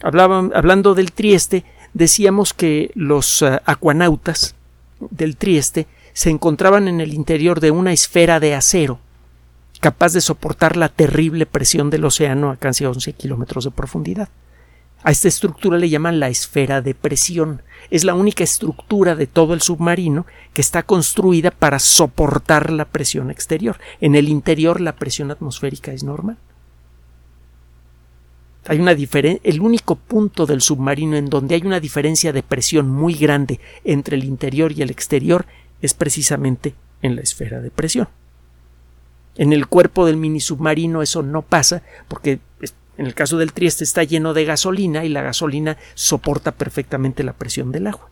hablando 0.00 0.94
del 0.94 1.12
Trieste, 1.12 1.66
decíamos 1.92 2.54
que 2.54 2.90
los 2.94 3.42
uh, 3.42 3.58
acuanautas 3.66 4.54
del 5.10 5.36
Trieste 5.36 5.86
se 6.12 6.30
encontraban 6.30 6.88
en 6.88 7.00
el 7.00 7.14
interior 7.14 7.60
de 7.60 7.70
una 7.70 7.92
esfera 7.92 8.40
de 8.40 8.54
acero, 8.54 8.98
capaz 9.80 10.12
de 10.12 10.20
soportar 10.20 10.76
la 10.76 10.88
terrible 10.88 11.46
presión 11.46 11.90
del 11.90 12.04
océano 12.04 12.50
a 12.50 12.56
casi 12.56 12.84
11 12.84 13.12
kilómetros 13.14 13.64
de 13.64 13.70
profundidad. 13.70 14.28
A 15.02 15.10
esta 15.10 15.28
estructura 15.28 15.78
le 15.78 15.88
llaman 15.88 16.20
la 16.20 16.28
esfera 16.28 16.82
de 16.82 16.94
presión. 16.94 17.62
Es 17.90 18.04
la 18.04 18.14
única 18.14 18.44
estructura 18.44 19.14
de 19.14 19.26
todo 19.26 19.54
el 19.54 19.62
submarino 19.62 20.26
que 20.52 20.60
está 20.60 20.82
construida 20.82 21.50
para 21.50 21.78
soportar 21.78 22.70
la 22.70 22.84
presión 22.84 23.30
exterior. 23.30 23.78
En 24.02 24.14
el 24.14 24.28
interior 24.28 24.80
la 24.80 24.96
presión 24.96 25.30
atmosférica 25.30 25.92
es 25.92 26.04
normal. 26.04 26.36
Hay 28.66 28.78
una 28.78 28.92
el 28.92 29.60
único 29.62 29.96
punto 29.96 30.44
del 30.44 30.60
submarino 30.60 31.16
en 31.16 31.30
donde 31.30 31.54
hay 31.54 31.62
una 31.64 31.80
diferencia 31.80 32.32
de 32.34 32.42
presión 32.42 32.90
muy 32.90 33.14
grande 33.14 33.58
entre 33.84 34.16
el 34.16 34.24
interior 34.24 34.70
y 34.72 34.82
el 34.82 34.90
exterior 34.90 35.46
es 35.82 35.94
precisamente 35.94 36.74
en 37.02 37.16
la 37.16 37.22
esfera 37.22 37.60
de 37.60 37.70
presión. 37.70 38.08
En 39.36 39.52
el 39.52 39.66
cuerpo 39.66 40.06
del 40.06 40.16
mini 40.16 40.40
submarino 40.40 41.02
eso 41.02 41.22
no 41.22 41.42
pasa 41.42 41.82
porque 42.08 42.40
en 42.98 43.06
el 43.06 43.14
caso 43.14 43.38
del 43.38 43.54
Trieste 43.54 43.84
está 43.84 44.04
lleno 44.04 44.34
de 44.34 44.44
gasolina 44.44 45.04
y 45.04 45.08
la 45.08 45.22
gasolina 45.22 45.78
soporta 45.94 46.52
perfectamente 46.52 47.24
la 47.24 47.32
presión 47.32 47.72
del 47.72 47.86
agua. 47.86 48.10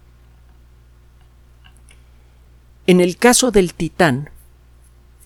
En 2.86 3.02
el 3.02 3.18
caso 3.18 3.50
del 3.50 3.74
Titán, 3.74 4.30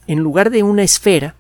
en 0.09 0.19
lugar 0.19 0.51
de 0.51 0.65
una 0.65 0.83
esfera, 0.83 1.37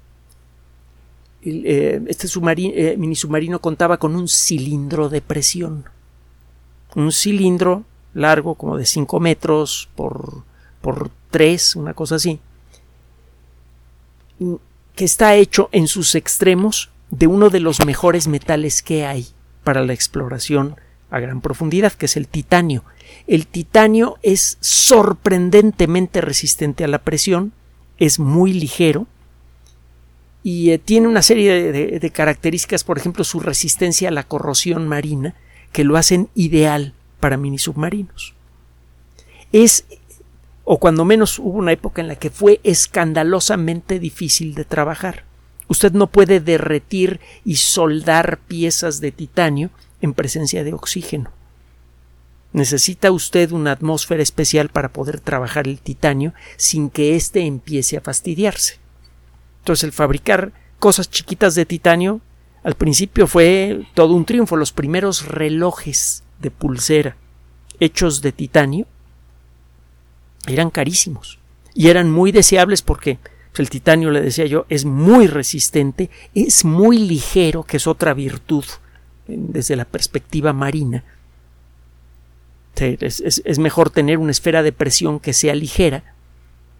eh, 1.43 2.01
este 2.07 2.29
eh, 2.29 2.97
mini 2.97 3.17
submarino 3.17 3.59
contaba 3.59 3.97
con 3.97 4.15
un 4.15 4.29
cilindro 4.29 5.09
de 5.09 5.21
presión. 5.21 5.87
Un 6.95 7.11
cilindro 7.11 7.85
largo 8.15 8.55
como 8.55 8.77
de 8.77 8.87
5 8.87 9.19
metros 9.19 9.89
por, 9.97 10.45
por 10.83 11.11
3, 11.31 11.77
una 11.77 11.95
cosa 11.95 12.17
así, 12.17 12.41
que 14.95 15.05
está 15.05 15.35
hecho 15.37 15.69
en 15.73 15.89
sus 15.89 16.15
extremos 16.15 16.91
de 17.11 17.27
uno 17.27 17.49
de 17.51 17.61
los 17.61 17.85
mejores 17.87 18.29
metales 18.29 18.83
que 18.83 19.07
hay 19.07 19.29
para 19.65 19.85
la 19.85 19.93
exploración 19.93 20.77
a 21.11 21.21
gran 21.21 21.41
profundidad, 21.41 21.93
que 21.93 22.07
es 22.07 22.17
el 22.17 22.27
titanio. 22.27 22.85
El 23.27 23.47
titanio 23.47 24.19
es 24.23 24.59
sorprendentemente 24.61 26.21
resistente 26.21 26.85
a 26.85 26.89
la 26.89 26.99
presión, 26.99 27.53
es 27.99 28.19
muy 28.19 28.53
ligero 28.53 29.07
y 30.43 30.71
eh, 30.71 30.79
tiene 30.79 31.09
una 31.09 31.23
serie 31.23 31.73
de, 31.73 32.01
de, 32.01 32.11
características, 32.11 32.83
por 32.83 32.99
ejemplo, 32.99 33.25
su 33.25 33.41
resistencia 33.41 34.09
a 34.09 34.13
la 34.13 34.25
corrosión 34.25 34.89
marina, 34.89 35.35
que 35.71 35.85
lo 35.85 35.97
hacen 35.97 36.29
ideal 36.35 36.95
para 37.21 37.37
mini 37.37 37.59
submarinos. 37.59 38.35
Es 39.53 39.85
o 40.65 40.79
cuando 40.79 41.05
menos 41.05 41.39
hubo 41.39 41.59
una 41.59 41.73
época 41.73 42.01
en 42.03 42.09
la 42.09 42.17
que 42.17 42.31
fue 42.31 42.61
escandalosamente 42.63 43.99
difícil 43.99 44.55
de 44.55 44.65
trabajar. 44.65 45.25
Usted 45.69 45.93
no 45.93 46.07
puede 46.07 46.41
derretir 46.41 47.21
y 47.45 47.57
soldar 47.57 48.39
piezas 48.39 49.01
de 49.01 49.13
titanio 49.13 49.71
en 50.01 50.15
presencia 50.15 50.65
de 50.65 50.73
oxígeno. 50.73 51.31
Necesita 52.53 53.11
usted 53.11 53.51
una 53.53 53.73
atmósfera 53.73 54.23
especial 54.23 54.69
para 54.69 54.93
poder 54.93 55.21
trabajar 55.21 55.67
el 55.67 55.81
titanio 55.81 56.35
sin 56.57 56.91
que 56.91 57.17
éste 57.17 57.41
empiece 57.41 57.97
a 57.97 58.03
fastidiarse. 58.03 58.79
Entonces 59.61 59.85
el 59.85 59.93
fabricar 59.93 60.53
cosas 60.79 61.11
chiquitas 61.11 61.55
de 61.55 61.65
titanio 61.65 62.21
al 62.63 62.75
principio 62.75 63.27
fue 63.27 63.87
todo 63.95 64.15
un 64.15 64.27
triunfo. 64.27 64.57
Los 64.57 64.73
primeros 64.73 65.27
relojes 65.27 66.25
de 66.41 66.51
pulsera 66.51 67.17
hechos 67.81 68.23
de 68.23 68.33
titanio 68.33 68.87
eran 70.47 70.71
carísimos 70.71 71.39
y 71.75 71.89
eran 71.89 72.11
muy 72.11 72.33
deseables 72.33 72.83
porque 72.83 73.19
el 73.61 73.71
titanio, 73.71 74.11
le 74.11 74.23
decía 74.23 74.47
yo, 74.47 74.65
es 74.69 74.85
muy 74.85 75.27
resistente, 75.27 76.11
es 76.35 76.65
muy 76.65 76.99
ligero, 76.99 77.65
que 77.65 77.77
es 77.77 77.87
otra 77.87 78.15
virtud 78.15 78.65
desde 79.27 79.77
la 79.77 79.85
perspectiva 79.85 80.53
marina. 80.53 81.05
Es, 82.77 83.21
es, 83.21 83.59
mejor 83.59 83.91
tener 83.91 84.19
una 84.19 84.31
esfera 84.31 84.63
de 84.63 84.73
presión 84.73 85.21
que 85.21 85.35
sea 85.35 85.55
ligera, 85.55 86.15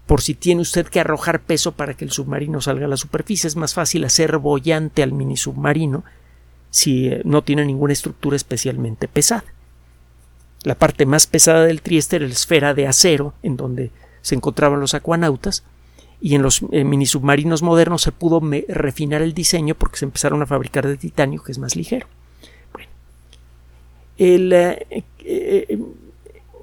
por 0.07 0.23
si 0.23 0.35
tiene 0.35 0.63
usted 0.63 0.87
que 0.87 0.99
arrojar 0.99 1.43
peso 1.43 1.73
para 1.73 1.95
que 1.95 2.05
el 2.05 2.11
submarino 2.11 2.61
salga 2.61 2.87
a 2.87 2.89
la 2.89 2.97
superficie. 2.97 3.47
Es 3.47 3.57
más 3.57 3.75
fácil 3.75 4.05
hacer 4.05 4.39
bollante 4.39 5.03
al 5.03 5.13
mini 5.13 5.37
submarino 5.37 6.05
si 6.71 7.09
eh, 7.09 7.21
no 7.25 7.43
tiene 7.43 7.65
ninguna 7.65 7.93
estructura 7.93 8.35
especialmente 8.35 9.07
pesada. 9.07 9.45
La 10.65 10.75
parte 10.77 11.07
más 11.07 11.27
pesada 11.27 11.65
del 11.65 11.83
Trieste 11.83 12.17
era 12.17 12.27
la 12.27 12.33
esfera 12.33 12.75
de 12.75 12.87
acero 12.87 13.35
en 13.43 13.57
donde 13.57 13.91
se 14.21 14.35
encontraban 14.35 14.81
los 14.81 14.95
acuanautas 14.95 15.65
y 16.21 16.37
en 16.37 16.43
los 16.43 16.63
eh, 16.71 16.85
mini 16.85 17.05
submarinos 17.05 17.63
modernos 17.63 18.03
se 18.03 18.13
pudo 18.13 18.41
refinar 18.69 19.23
el 19.23 19.35
diseño 19.35 19.75
porque 19.75 19.99
se 19.99 20.05
empezaron 20.05 20.41
a 20.41 20.47
fabricar 20.47 20.87
de 20.87 20.97
titanio 20.97 21.43
que 21.43 21.53
es 21.53 21.59
más 21.59 21.75
ligero. 21.75 22.07
Eh, 24.19 25.05
eh, 25.25 25.79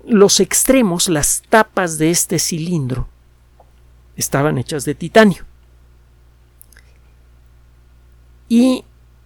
los 0.08 0.40
extremos, 0.40 1.10
las 1.10 1.44
tapas 1.50 1.98
de 1.98 2.10
este 2.10 2.40
cilindro 2.40 3.10
estaban 4.16 4.58
hechas 4.58 4.86
de 4.86 4.96
titanio 4.96 5.44
y 8.48 8.86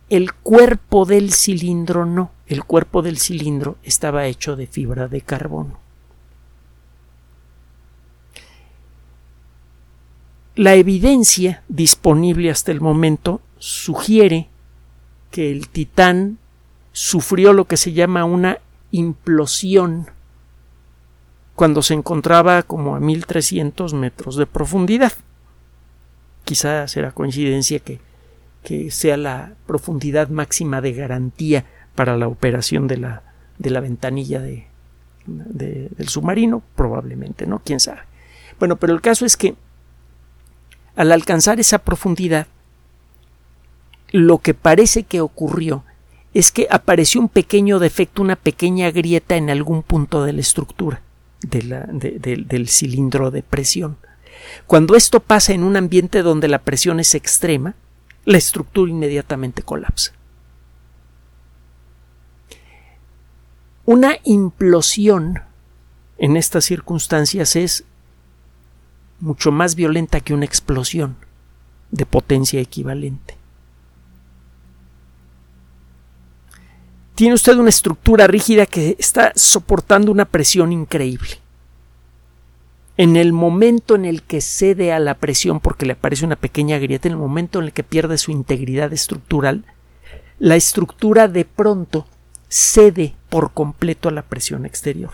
el 0.10 0.34
cuerpo 0.34 1.06
del 1.06 1.32
cilindro 1.32 2.06
no 2.06 2.32
el 2.48 2.64
cuerpo 2.64 3.02
del 3.02 3.18
cilindro 3.18 3.78
estaba 3.84 4.26
hecho 4.26 4.56
de 4.56 4.68
fibra 4.68 5.08
de 5.08 5.22
carbono. 5.22 5.80
La 10.56 10.76
evidencia 10.76 11.64
disponible 11.68 12.52
hasta 12.52 12.72
el 12.72 12.80
momento 12.80 13.42
sugiere 13.58 14.50
que 15.32 15.52
el 15.52 15.68
titán 15.70 16.38
sufrió 16.92 17.54
lo 17.54 17.66
que 17.66 17.78
se 17.78 17.94
llama 17.94 18.24
una 18.24 18.60
implosión 18.92 20.08
cuando 21.56 21.82
se 21.82 21.96
encontraba 21.96 22.62
como 22.62 22.96
a 22.96 23.00
1300 23.00 23.96
metros 23.96 24.36
de 24.36 24.46
profundidad. 24.46 25.14
Quizá 26.46 26.88
será 26.88 27.12
coincidencia 27.12 27.80
que, 27.80 28.00
que 28.64 28.92
sea 28.92 29.18
la 29.18 29.54
profundidad 29.66 30.30
máxima 30.30 30.82
de 30.82 30.94
garantía 30.94 31.66
para 31.96 32.18
la 32.18 32.28
operación 32.28 32.88
de 32.88 32.98
la, 32.98 33.24
de 33.58 33.70
la 33.70 33.80
ventanilla 33.80 34.42
de, 34.42 34.68
del 35.26 36.08
submarino, 36.10 36.62
probablemente, 36.76 37.46
¿no? 37.46 37.62
¿Quién 37.64 37.80
sabe? 37.80 38.02
Bueno, 38.60 38.76
pero 38.78 38.94
el 38.94 39.02
caso 39.02 39.26
es 39.26 39.38
que 39.38 39.56
al 40.96 41.12
alcanzar 41.12 41.60
esa 41.60 41.80
profundidad, 41.80 42.48
lo 44.12 44.40
que 44.40 44.54
parece 44.54 45.04
que 45.04 45.22
ocurrió 45.22 45.84
es 46.34 46.52
que 46.52 46.68
apareció 46.70 47.22
un 47.22 47.30
pequeño 47.30 47.80
defecto, 47.80 48.22
una 48.22 48.36
pequeña 48.36 48.92
grieta 48.92 49.36
en 49.36 49.50
algún 49.50 49.84
punto 49.84 50.24
de 50.24 50.34
la 50.34 50.42
estructura 50.42 51.02
del 51.42 52.68
cilindro 52.70 53.32
de 53.32 53.44
presión. 53.44 53.98
Cuando 54.66 54.96
esto 54.96 55.20
pasa 55.20 55.54
en 55.54 55.64
un 55.64 55.76
ambiente 55.76 56.22
donde 56.22 56.48
la 56.48 56.60
presión 56.60 57.00
es 57.00 57.16
extrema, 57.16 57.76
la 58.26 58.38
estructura 58.38 58.92
inmediatamente 58.92 59.62
colapsa. 59.62 60.14
Una 63.86 64.18
implosión 64.24 65.42
en 66.18 66.38
estas 66.38 66.64
circunstancias 66.64 67.58
es 67.58 67.84
mucho 69.20 69.52
más 69.52 69.76
violenta 69.76 70.22
que 70.22 70.34
una 70.34 70.46
explosión 70.46 71.18
de 71.92 72.06
potencia 72.06 72.62
equivalente. 72.62 73.36
Tiene 77.16 77.36
usted 77.36 77.58
una 77.58 77.70
estructura 77.70 78.26
rígida 78.26 78.66
que 78.66 78.96
está 78.98 79.34
soportando 79.36 80.12
una 80.12 80.26
presión 80.26 80.72
increíble. 80.72 81.40
En 82.96 83.18
el 83.18 83.34
momento 83.34 83.96
en 83.96 84.06
el 84.06 84.24
que 84.24 84.40
cede 84.40 84.94
a 84.94 85.00
la 85.00 85.16
presión 85.16 85.60
porque 85.60 85.86
le 85.86 85.94
aparece 85.94 86.26
una 86.26 86.38
pequeña 86.38 86.78
grieta, 86.78 87.10
en 87.10 87.14
el 87.14 87.20
momento 87.20 87.60
en 87.60 87.66
el 87.66 87.74
que 87.74 87.84
pierde 87.84 88.18
su 88.18 88.32
integridad 88.32 88.94
estructural, 88.94 89.66
la 90.40 90.56
estructura 90.56 91.28
de 91.28 91.44
pronto 91.44 92.08
cede 92.54 93.16
por 93.30 93.52
completo 93.52 94.10
a 94.10 94.12
la 94.12 94.22
presión 94.22 94.68
exterior. 94.68 95.12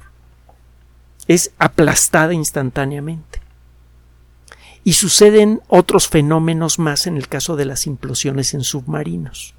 Es 1.25 1.53
aplastada 1.57 2.33
instantáneamente. 2.33 3.39
Y 4.83 4.93
suceden 4.93 5.61
otros 5.69 6.09
fenómenos 6.09 6.79
más 6.79 7.07
en 7.07 7.15
el 7.15 7.29
caso 7.29 7.55
de 7.55 7.63
las 7.63 7.87
implosiones 7.87 8.53
en 8.53 8.63
submarinos. 8.63 9.53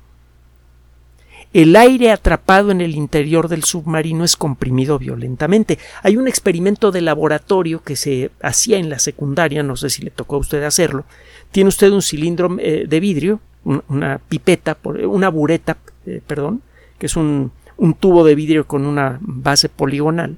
El 1.55 1.75
aire 1.75 2.11
atrapado 2.11 2.71
en 2.71 2.83
el 2.83 2.95
interior 2.95 3.49
del 3.49 3.65
submarino 3.65 4.25
es 4.25 4.37
comprimido 4.37 4.99
violentamente. 4.99 5.79
Hay 6.03 6.19
un 6.19 6.29
experimento 6.29 6.93
de 6.93 7.01
laboratorio 7.01 7.83
que 7.83 7.97
se 7.97 8.31
hacía 8.43 8.77
en 8.77 8.91
la 8.91 8.99
secundaria, 8.99 9.63
no 9.63 9.77
sé 9.77 9.89
si 9.89 10.03
le 10.03 10.11
tocó 10.11 10.37
a 10.37 10.41
usted 10.41 10.63
hacerlo. 10.65 11.07
Tiene 11.51 11.69
usted 11.69 11.91
un 11.91 12.03
cilindro 12.03 12.59
eh, 12.61 12.85
de 12.87 13.01
vidrio, 13.01 13.41
una 13.65 14.19
pipeta, 14.19 14.77
una 14.85 15.31
bureta, 15.31 15.79
eh, 16.05 16.21
perdón, 16.27 16.63
que 16.99 17.07
es 17.07 17.17
un, 17.17 17.51
un 17.81 17.95
tubo 17.95 18.25
de 18.25 18.35
vidrio 18.35 18.67
con 18.67 18.85
una 18.85 19.19
base 19.23 19.71
poligonal. 19.71 20.37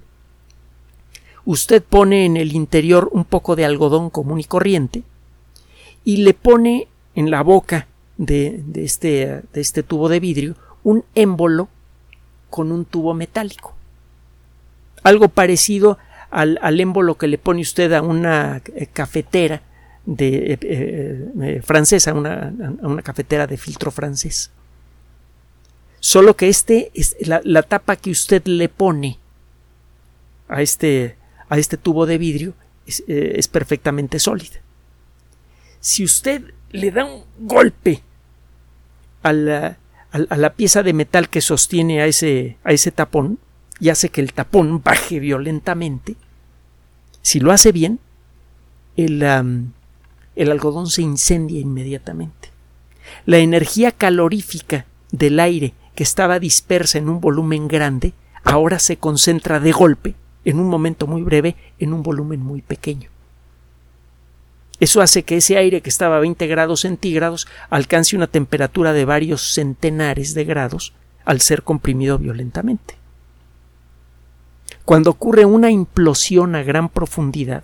Usted 1.44 1.82
pone 1.82 2.24
en 2.24 2.36
el 2.36 2.52
interior 2.54 3.08
un 3.10 3.24
poco 3.24 3.56
de 3.56 3.64
algodón 3.64 4.10
común 4.10 4.38
y 4.38 4.44
corriente 4.44 5.02
y 6.04 6.18
le 6.18 6.34
pone 6.34 6.86
en 7.16 7.32
la 7.32 7.42
boca 7.42 7.88
de, 8.16 8.62
este, 8.76 9.42
de 9.52 9.60
este 9.60 9.82
tubo 9.82 10.08
de 10.08 10.20
vidrio 10.20 10.54
un 10.84 11.04
émbolo 11.16 11.68
con 12.48 12.70
un 12.70 12.84
tubo 12.84 13.12
metálico. 13.12 13.74
Algo 15.02 15.28
parecido 15.28 15.98
al, 16.30 16.60
al 16.62 16.78
émbolo 16.78 17.16
que 17.16 17.26
le 17.26 17.38
pone 17.38 17.60
usted 17.60 17.92
a 17.92 18.02
una 18.02 18.62
eh, 18.76 18.86
cafetera 18.86 19.62
de, 20.06 20.58
eh, 20.60 21.60
francesa, 21.64 22.14
una, 22.14 22.52
una 22.82 23.02
cafetera 23.02 23.48
de 23.48 23.56
filtro 23.56 23.90
francés. 23.90 24.52
Solo 26.04 26.36
que 26.36 26.48
este 26.48 26.90
es 26.94 27.14
la, 27.20 27.62
tapa 27.62 27.94
que 27.94 28.10
usted 28.10 28.44
le 28.46 28.68
pone 28.68 29.20
a 30.48 30.60
este, 30.60 31.16
a 31.48 31.58
este 31.58 31.76
tubo 31.76 32.06
de 32.06 32.18
vidrio 32.18 32.54
es, 32.88 33.04
es 33.06 33.46
perfectamente 33.46 34.18
sólida. 34.18 34.60
Si 35.78 36.02
usted 36.02 36.54
le 36.72 36.90
da 36.90 37.04
un 37.04 37.22
golpe 37.38 38.02
a 39.22 39.32
la, 39.32 39.78
a 40.10 40.36
la, 40.36 40.54
pieza 40.54 40.82
de 40.82 40.92
metal 40.92 41.28
que 41.28 41.40
sostiene 41.40 42.02
a 42.02 42.06
ese, 42.06 42.56
a 42.64 42.72
ese 42.72 42.90
tapón 42.90 43.38
y 43.78 43.90
hace 43.90 44.08
que 44.08 44.22
el 44.22 44.32
tapón 44.32 44.82
baje 44.82 45.20
violentamente, 45.20 46.16
si 47.22 47.38
lo 47.38 47.52
hace 47.52 47.70
bien, 47.70 48.00
el, 48.96 49.22
el 49.22 50.50
algodón 50.50 50.88
se 50.88 51.02
incendia 51.02 51.60
inmediatamente. 51.60 52.50
La 53.24 53.38
energía 53.38 53.92
calorífica 53.92 54.84
del 55.12 55.38
aire 55.38 55.74
que 55.94 56.02
estaba 56.02 56.38
dispersa 56.38 56.98
en 56.98 57.08
un 57.08 57.20
volumen 57.20 57.68
grande 57.68 58.14
ahora 58.44 58.78
se 58.78 58.96
concentra 58.96 59.60
de 59.60 59.72
golpe, 59.72 60.14
en 60.44 60.58
un 60.58 60.68
momento 60.68 61.06
muy 61.06 61.22
breve, 61.22 61.56
en 61.78 61.92
un 61.92 62.02
volumen 62.02 62.40
muy 62.40 62.62
pequeño. 62.62 63.10
Eso 64.80 65.00
hace 65.00 65.22
que 65.22 65.36
ese 65.36 65.56
aire 65.56 65.80
que 65.80 65.90
estaba 65.90 66.16
a 66.16 66.20
20 66.20 66.46
grados 66.48 66.80
centígrados 66.80 67.46
alcance 67.70 68.16
una 68.16 68.26
temperatura 68.26 68.92
de 68.92 69.04
varios 69.04 69.54
centenares 69.54 70.34
de 70.34 70.44
grados 70.44 70.92
al 71.24 71.40
ser 71.40 71.62
comprimido 71.62 72.18
violentamente. 72.18 72.96
Cuando 74.84 75.10
ocurre 75.10 75.44
una 75.44 75.70
implosión 75.70 76.56
a 76.56 76.64
gran 76.64 76.88
profundidad, 76.88 77.62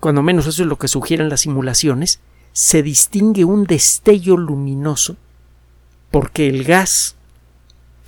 cuando 0.00 0.22
menos 0.22 0.46
eso 0.46 0.62
es 0.62 0.68
lo 0.68 0.78
que 0.78 0.88
sugieren 0.88 1.28
las 1.28 1.40
simulaciones, 1.40 2.20
se 2.52 2.82
distingue 2.82 3.44
un 3.44 3.64
destello 3.64 4.38
luminoso 4.38 5.16
porque 6.16 6.48
el 6.48 6.64
gas 6.64 7.14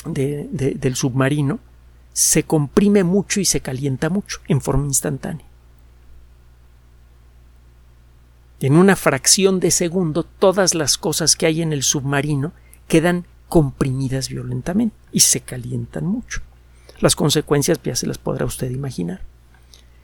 del 0.07 0.97
submarino 0.97 1.59
se 2.15 2.43
comprime 2.43 3.05
mucho 3.05 3.39
y 3.39 3.45
se 3.45 3.61
calienta 3.61 4.09
mucho 4.09 4.39
en 4.49 4.63
forma 4.63 4.87
instantánea. 4.87 5.45
En 8.61 8.77
una 8.77 8.97
fracción 8.97 9.61
de 9.61 9.71
segundo 9.71 10.23
todas 10.23 10.75
las 10.75 10.97
cosas 10.97 11.37
que 11.37 11.45
hay 11.45 11.61
en 11.61 11.75
el 11.75 11.83
submarino 11.83 12.55
quedan 12.87 13.27
comprimidas 13.51 14.31
violentamente 14.31 14.97
y 15.13 15.21
se 15.21 15.43
calientan 15.43 16.07
mucho. 16.07 16.41
Las 17.01 17.15
consecuencias 17.15 17.79
ya 17.85 17.95
se 17.95 18.07
las 18.07 18.17
podrá 18.17 18.47
usted 18.47 18.71
imaginar. 18.71 19.21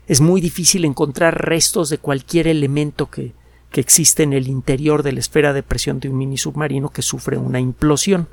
Es 0.05 0.21
muy 0.21 0.41
difícil 0.41 0.85
encontrar 0.85 1.43
restos 1.43 1.89
de 1.89 1.97
cualquier 1.97 2.47
elemento 2.47 3.09
que, 3.09 3.33
que 3.75 3.81
existe 3.81 4.23
en 4.23 4.31
el 4.31 4.47
interior 4.47 5.03
de 5.03 5.11
la 5.11 5.19
esfera 5.19 5.51
de 5.51 5.61
presión 5.61 5.99
de 5.99 6.07
un 6.07 6.17
mini 6.17 6.37
submarino 6.37 6.91
que 6.91 7.01
sufre 7.01 7.37
una 7.37 7.59
implosión. 7.59 8.29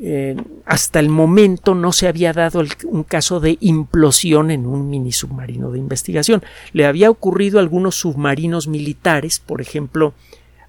Eh, 0.00 0.36
hasta 0.64 1.00
el 1.00 1.08
momento 1.08 1.74
no 1.74 1.90
se 1.90 2.06
había 2.06 2.32
dado 2.32 2.62
un 2.84 3.02
caso 3.02 3.40
de 3.40 3.58
implosión 3.58 4.52
en 4.52 4.66
un 4.66 4.88
mini 4.88 5.10
submarino 5.10 5.72
de 5.72 5.80
investigación. 5.80 6.44
Le 6.72 6.86
había 6.86 7.10
ocurrido 7.10 7.58
a 7.58 7.62
algunos 7.62 7.96
submarinos 7.96 8.68
militares, 8.68 9.40
por 9.40 9.60
ejemplo, 9.60 10.14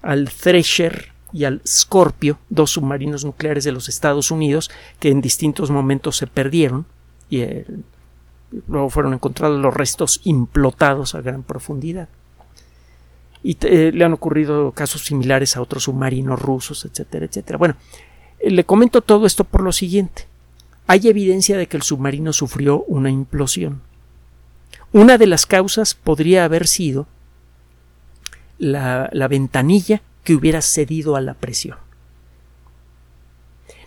al 0.02 0.28
Thresher 0.28 1.12
y 1.32 1.44
al 1.44 1.62
Scorpio, 1.64 2.40
dos 2.48 2.72
submarinos 2.72 3.24
nucleares 3.24 3.62
de 3.62 3.70
los 3.70 3.88
Estados 3.88 4.32
Unidos, 4.32 4.72
que 4.98 5.10
en 5.10 5.20
distintos 5.20 5.70
momentos 5.70 6.16
se 6.16 6.26
perdieron 6.26 6.84
y 7.30 7.42
eh, 7.42 7.64
luego 8.66 8.90
fueron 8.90 9.14
encontrados 9.14 9.60
los 9.60 9.72
restos 9.72 10.20
implotados 10.24 11.14
a 11.14 11.20
gran 11.20 11.44
profundidad. 11.44 12.08
Y 13.42 13.56
eh, 13.62 13.92
le 13.92 14.04
han 14.04 14.12
ocurrido 14.12 14.72
casos 14.72 15.04
similares 15.04 15.56
a 15.56 15.62
otros 15.62 15.84
submarinos 15.84 16.40
rusos, 16.40 16.84
etcétera, 16.84 17.26
etcétera. 17.26 17.58
Bueno, 17.58 17.76
le 18.42 18.64
comento 18.64 19.00
todo 19.00 19.26
esto 19.26 19.44
por 19.44 19.62
lo 19.62 19.72
siguiente. 19.72 20.26
Hay 20.86 21.08
evidencia 21.08 21.56
de 21.56 21.66
que 21.66 21.76
el 21.76 21.82
submarino 21.82 22.32
sufrió 22.32 22.82
una 22.84 23.10
implosión. 23.10 23.82
Una 24.92 25.18
de 25.18 25.26
las 25.26 25.46
causas 25.46 25.94
podría 25.94 26.44
haber 26.44 26.66
sido 26.66 27.06
la, 28.58 29.10
la 29.12 29.28
ventanilla 29.28 30.02
que 30.24 30.34
hubiera 30.34 30.62
cedido 30.62 31.16
a 31.16 31.20
la 31.20 31.34
presión. 31.34 31.78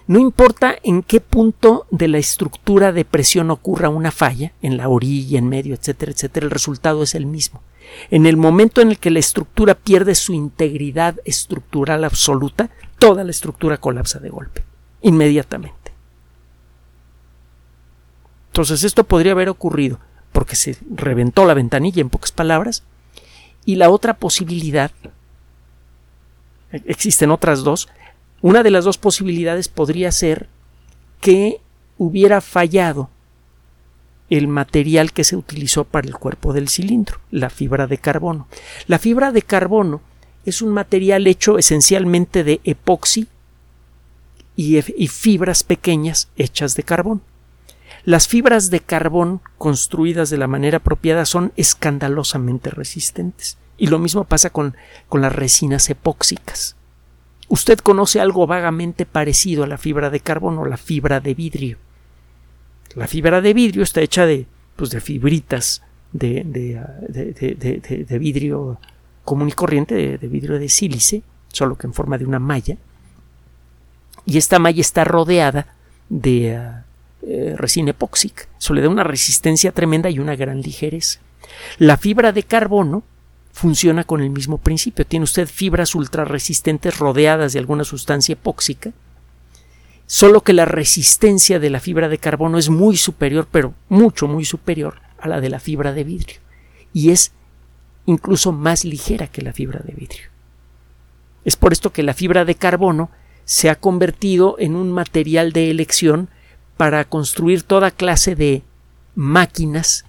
No 0.10 0.18
importa 0.18 0.76
en 0.82 1.04
qué 1.04 1.22
punto 1.22 1.86
de 1.92 2.08
la 2.08 2.18
estructura 2.18 2.92
de 2.92 3.06
presión 3.06 3.52
ocurra 3.52 3.90
una 3.90 4.10
falla, 4.10 4.54
en 4.64 4.76
la 4.76 4.90
orilla, 4.90 5.38
en 5.38 5.48
medio, 5.48 5.76
etcétera, 5.76 6.12
etcétera, 6.12 6.46
el 6.46 6.52
resultado 6.52 7.04
es 7.04 7.14
el 7.14 7.28
mismo. 7.28 7.62
En 8.10 8.26
el 8.26 8.36
momento 8.36 8.82
en 8.82 8.90
el 8.90 8.98
que 8.98 9.12
la 9.12 9.20
estructura 9.20 9.76
pierde 9.76 10.16
su 10.16 10.34
integridad 10.34 11.18
estructural 11.26 12.04
absoluta, 12.04 12.72
toda 12.98 13.24
la 13.24 13.30
estructura 13.30 13.78
colapsa 13.78 14.18
de 14.18 14.30
golpe, 14.30 14.64
inmediatamente. 15.04 15.94
Entonces 18.48 18.84
esto 18.84 19.04
podría 19.04 19.34
haber 19.34 19.50
ocurrido 19.50 20.00
porque 20.32 20.56
se 20.56 20.76
reventó 20.90 21.46
la 21.46 21.54
ventanilla 21.54 22.02
en 22.02 22.10
pocas 22.10 22.32
palabras 22.32 22.82
y 23.64 23.76
la 23.76 23.92
otra 23.92 24.16
posibilidad 24.16 24.90
existen 26.72 27.30
otras 27.30 27.64
dos 27.64 27.90
una 28.42 28.64
de 28.64 28.72
las 28.72 28.86
dos 28.86 28.98
posibilidades 28.98 29.68
podría 29.68 30.12
ser 30.12 30.48
que 31.22 31.62
hubiera 31.98 32.42
fallado 32.42 33.10
el 34.30 34.48
material 34.48 35.12
que 35.12 35.24
se 35.24 35.36
utilizó 35.36 35.84
para 35.84 36.08
el 36.08 36.16
cuerpo 36.16 36.54
del 36.54 36.70
cilindro, 36.70 37.20
la 37.32 37.50
fibra 37.50 37.88
de 37.88 37.98
carbono. 37.98 38.48
La 38.88 39.00
fibra 39.00 39.32
de 39.32 39.42
carbono 39.42 40.02
es 40.46 40.62
un 40.62 40.70
material 40.70 41.28
hecho 41.28 41.58
esencialmente 41.58 42.44
de 42.44 42.62
epoxi 42.64 43.28
y, 44.56 44.82
fibras 45.08 45.64
pequeñas 45.64 46.30
hechas 46.36 46.76
de 46.76 46.84
carbón. 46.84 47.22
Las 48.06 48.28
fibras 48.28 48.70
de 48.70 48.80
carbón 48.82 49.42
construidas 49.58 50.30
de 50.30 50.38
la 50.38 50.48
manera 50.48 50.78
apropiada 50.78 51.26
son 51.26 51.52
escandalosamente 51.56 52.70
resistentes. 52.70 53.58
Y 53.78 53.88
lo 53.88 54.00
mismo 54.00 54.26
pasa 54.26 54.50
con, 54.50 54.76
con 55.08 55.22
las 55.22 55.34
resinas 55.34 55.90
epóxicas. 55.90 56.76
Usted 57.50 57.80
conoce 57.80 58.22
algo 58.22 58.48
vagamente 58.48 59.06
parecido 59.06 59.64
a 59.64 59.68
la 59.68 59.78
fibra 59.78 60.10
de 60.10 60.20
carbono, 60.20 60.66
la 60.66 60.78
fibra 60.78 61.20
de 61.20 61.34
vidrio. 61.34 61.78
La 62.96 63.08
fibra 63.08 63.42
de 63.42 63.54
vidrio 63.54 63.84
está 63.84 64.02
hecha 64.02 64.26
de, 64.26 64.46
pues, 64.76 64.92
de 64.92 65.02
fibritas 65.02 65.84
de, 66.12 66.44
de, 66.44 68.06
de 68.08 68.20
vidrio 68.20 68.80
común 69.30 69.50
y 69.50 69.52
corriente 69.52 70.18
de, 70.18 70.28
vidrio 70.28 70.58
de 70.58 70.70
sílice, 70.70 71.22
solo 71.50 71.78
que 71.78 71.86
en 71.86 71.94
forma 71.94 72.18
de 72.18 72.26
una 72.26 72.40
malla. 72.40 72.78
Y 74.26 74.40
esta 74.40 74.58
malla 74.58 74.82
está 74.82 75.04
rodeada 75.04 75.76
de 76.10 76.56
ah, 76.56 76.86
eh, 77.22 77.54
resina 77.56 77.92
epóxica. 77.92 78.46
Eso 78.60 78.74
le 78.74 78.82
da 78.82 78.90
una 78.90 79.04
resistencia 79.04 79.72
tremenda 79.72 80.10
y 80.10 80.18
una 80.18 80.36
gran 80.36 80.62
ligereza. 80.62 81.20
La 81.78 81.98
fibra 81.98 82.32
de 82.32 82.42
carbono 82.42 83.04
funciona 83.52 84.04
con 84.04 84.22
el 84.22 84.30
mismo 84.30 84.58
principio. 84.58 85.06
Tiene 85.06 85.24
usted 85.24 85.48
fibras 85.48 85.96
ultrarresistentes 85.96 86.98
rodeadas 86.98 87.54
de 87.54 87.60
alguna 87.60 87.84
sustancia 87.84 88.34
epóxica, 88.34 88.92
solo 90.08 90.42
que 90.42 90.54
la 90.54 90.66
resistencia 90.66 91.60
de 91.60 91.70
la 91.70 91.80
fibra 91.80 92.10
de 92.10 92.18
carbono 92.18 92.58
es 92.58 92.70
muy 92.70 92.98
superior, 92.98 93.48
pero 93.52 93.74
mucho, 93.90 94.28
muy 94.28 94.46
superior 94.46 95.02
a 95.20 95.28
la 95.28 95.42
de 95.42 95.50
la 95.50 95.60
fibra 95.60 95.94
de 95.94 96.04
vidrio. 96.04 96.38
Y 96.94 97.12
es 97.12 97.32
incluso 98.06 98.52
más 98.52 98.86
ligera 98.86 99.28
que 99.28 99.42
la 99.42 99.54
fibra 99.54 99.82
de 99.86 99.94
vidrio. 99.94 100.28
Es 101.46 101.56
por 101.56 101.74
esto 101.74 101.92
que 101.92 102.04
la 102.04 102.14
fibra 102.14 102.46
de 102.46 102.56
carbono 102.56 103.12
se 103.46 103.70
ha 103.70 103.76
convertido 103.76 104.56
en 104.60 104.76
un 104.76 104.92
material 104.92 105.54
de 105.54 105.70
elección 105.72 106.30
para 106.78 107.04
construir 107.06 107.64
toda 107.64 107.92
clase 107.92 108.36
de 108.36 108.64
máquinas 109.16 110.06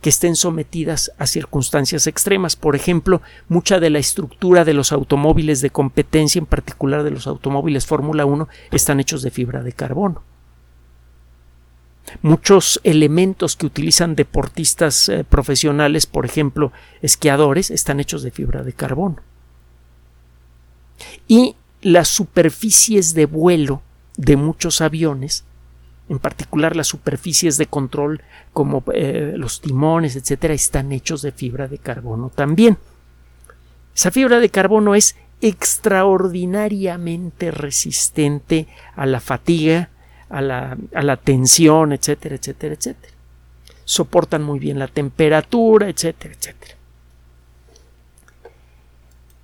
que 0.00 0.08
estén 0.08 0.36
sometidas 0.36 1.12
a 1.18 1.26
circunstancias 1.26 2.06
extremas. 2.06 2.56
Por 2.56 2.74
ejemplo, 2.74 3.20
mucha 3.48 3.80
de 3.80 3.90
la 3.90 3.98
estructura 3.98 4.64
de 4.64 4.74
los 4.74 4.92
automóviles 4.92 5.60
de 5.60 5.70
competencia, 5.70 6.38
en 6.38 6.46
particular 6.46 7.02
de 7.02 7.10
los 7.10 7.26
automóviles 7.26 7.86
Fórmula 7.86 8.24
1, 8.24 8.48
están 8.70 9.00
hechos 9.00 9.22
de 9.22 9.30
fibra 9.30 9.62
de 9.62 9.72
carbono. 9.72 10.22
Muchos 12.22 12.80
elementos 12.82 13.56
que 13.56 13.66
utilizan 13.66 14.16
deportistas 14.16 15.08
eh, 15.08 15.22
profesionales, 15.22 16.06
por 16.06 16.24
ejemplo, 16.24 16.72
esquiadores, 17.02 17.70
están 17.70 18.00
hechos 18.00 18.22
de 18.22 18.30
fibra 18.30 18.62
de 18.62 18.72
carbono. 18.72 19.16
Y 21.28 21.56
las 21.82 22.08
superficies 22.08 23.14
de 23.14 23.26
vuelo 23.26 23.82
de 24.16 24.36
muchos 24.36 24.80
aviones, 24.80 25.44
en 26.10 26.18
particular 26.18 26.74
las 26.74 26.88
superficies 26.88 27.56
de 27.56 27.66
control 27.66 28.20
como 28.52 28.82
eh, 28.92 29.34
los 29.36 29.60
timones, 29.60 30.16
etcétera, 30.16 30.54
están 30.54 30.90
hechos 30.90 31.22
de 31.22 31.30
fibra 31.30 31.68
de 31.68 31.78
carbono 31.78 32.30
también. 32.30 32.78
Esa 33.94 34.10
fibra 34.10 34.40
de 34.40 34.48
carbono 34.48 34.96
es 34.96 35.14
extraordinariamente 35.40 37.52
resistente 37.52 38.66
a 38.96 39.06
la 39.06 39.20
fatiga, 39.20 39.90
a 40.28 40.42
la, 40.42 40.76
a 40.92 41.02
la 41.02 41.16
tensión, 41.16 41.92
etcétera, 41.92 42.34
etcétera, 42.34 42.74
etcétera. 42.74 43.12
Soportan 43.84 44.42
muy 44.42 44.58
bien 44.58 44.80
la 44.80 44.88
temperatura, 44.88 45.88
etcétera, 45.88 46.34
etcétera. 46.34 46.74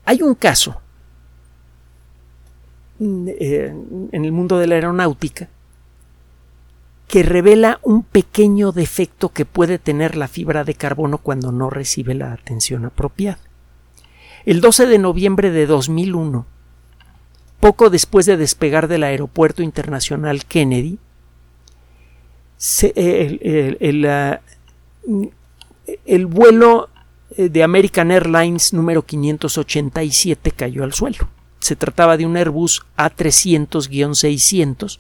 Hay 0.05 0.21
un 0.21 0.35
caso 0.35 0.81
eh, 2.99 3.73
en 4.11 4.25
el 4.25 4.33
mundo 4.33 4.59
de 4.59 4.67
la 4.67 4.75
aeronáutica 4.75 5.49
que 7.09 7.23
revela 7.23 7.79
un 7.83 8.03
pequeño 8.03 8.73
defecto 8.73 9.29
que 9.29 9.45
puede 9.45 9.79
tener 9.79 10.17
la 10.17 10.29
fibra 10.29 10.65
de 10.65 10.75
carbono 10.75 11.19
cuando 11.19 11.53
no 11.53 11.71
recibe 11.71 12.15
la 12.15 12.33
atención 12.33 12.85
apropiada. 12.85 13.39
El 14.45 14.61
12 14.61 14.87
de 14.87 14.99
noviembre 14.99 15.51
de 15.51 15.67
2001, 15.67 16.47
poco 17.61 17.91
después 17.91 18.27
de 18.27 18.37
despegar 18.37 18.89
del 18.89 19.05
Aeropuerto 19.05 19.63
Internacional 19.63 20.45
Kennedy, 20.45 20.99
el, 22.95 24.09
el, 26.05 26.27
vuelo 26.27 26.89
de 27.37 27.63
American 27.63 28.11
Airlines 28.11 28.73
número 28.73 29.03
587 29.03 30.51
cayó 30.53 30.85
al 30.85 30.93
suelo. 30.93 31.29
Se 31.61 31.77
trataba 31.77 32.17
de 32.17 32.27
un 32.27 32.37
Airbus 32.37 32.83
A300-600 32.97 34.99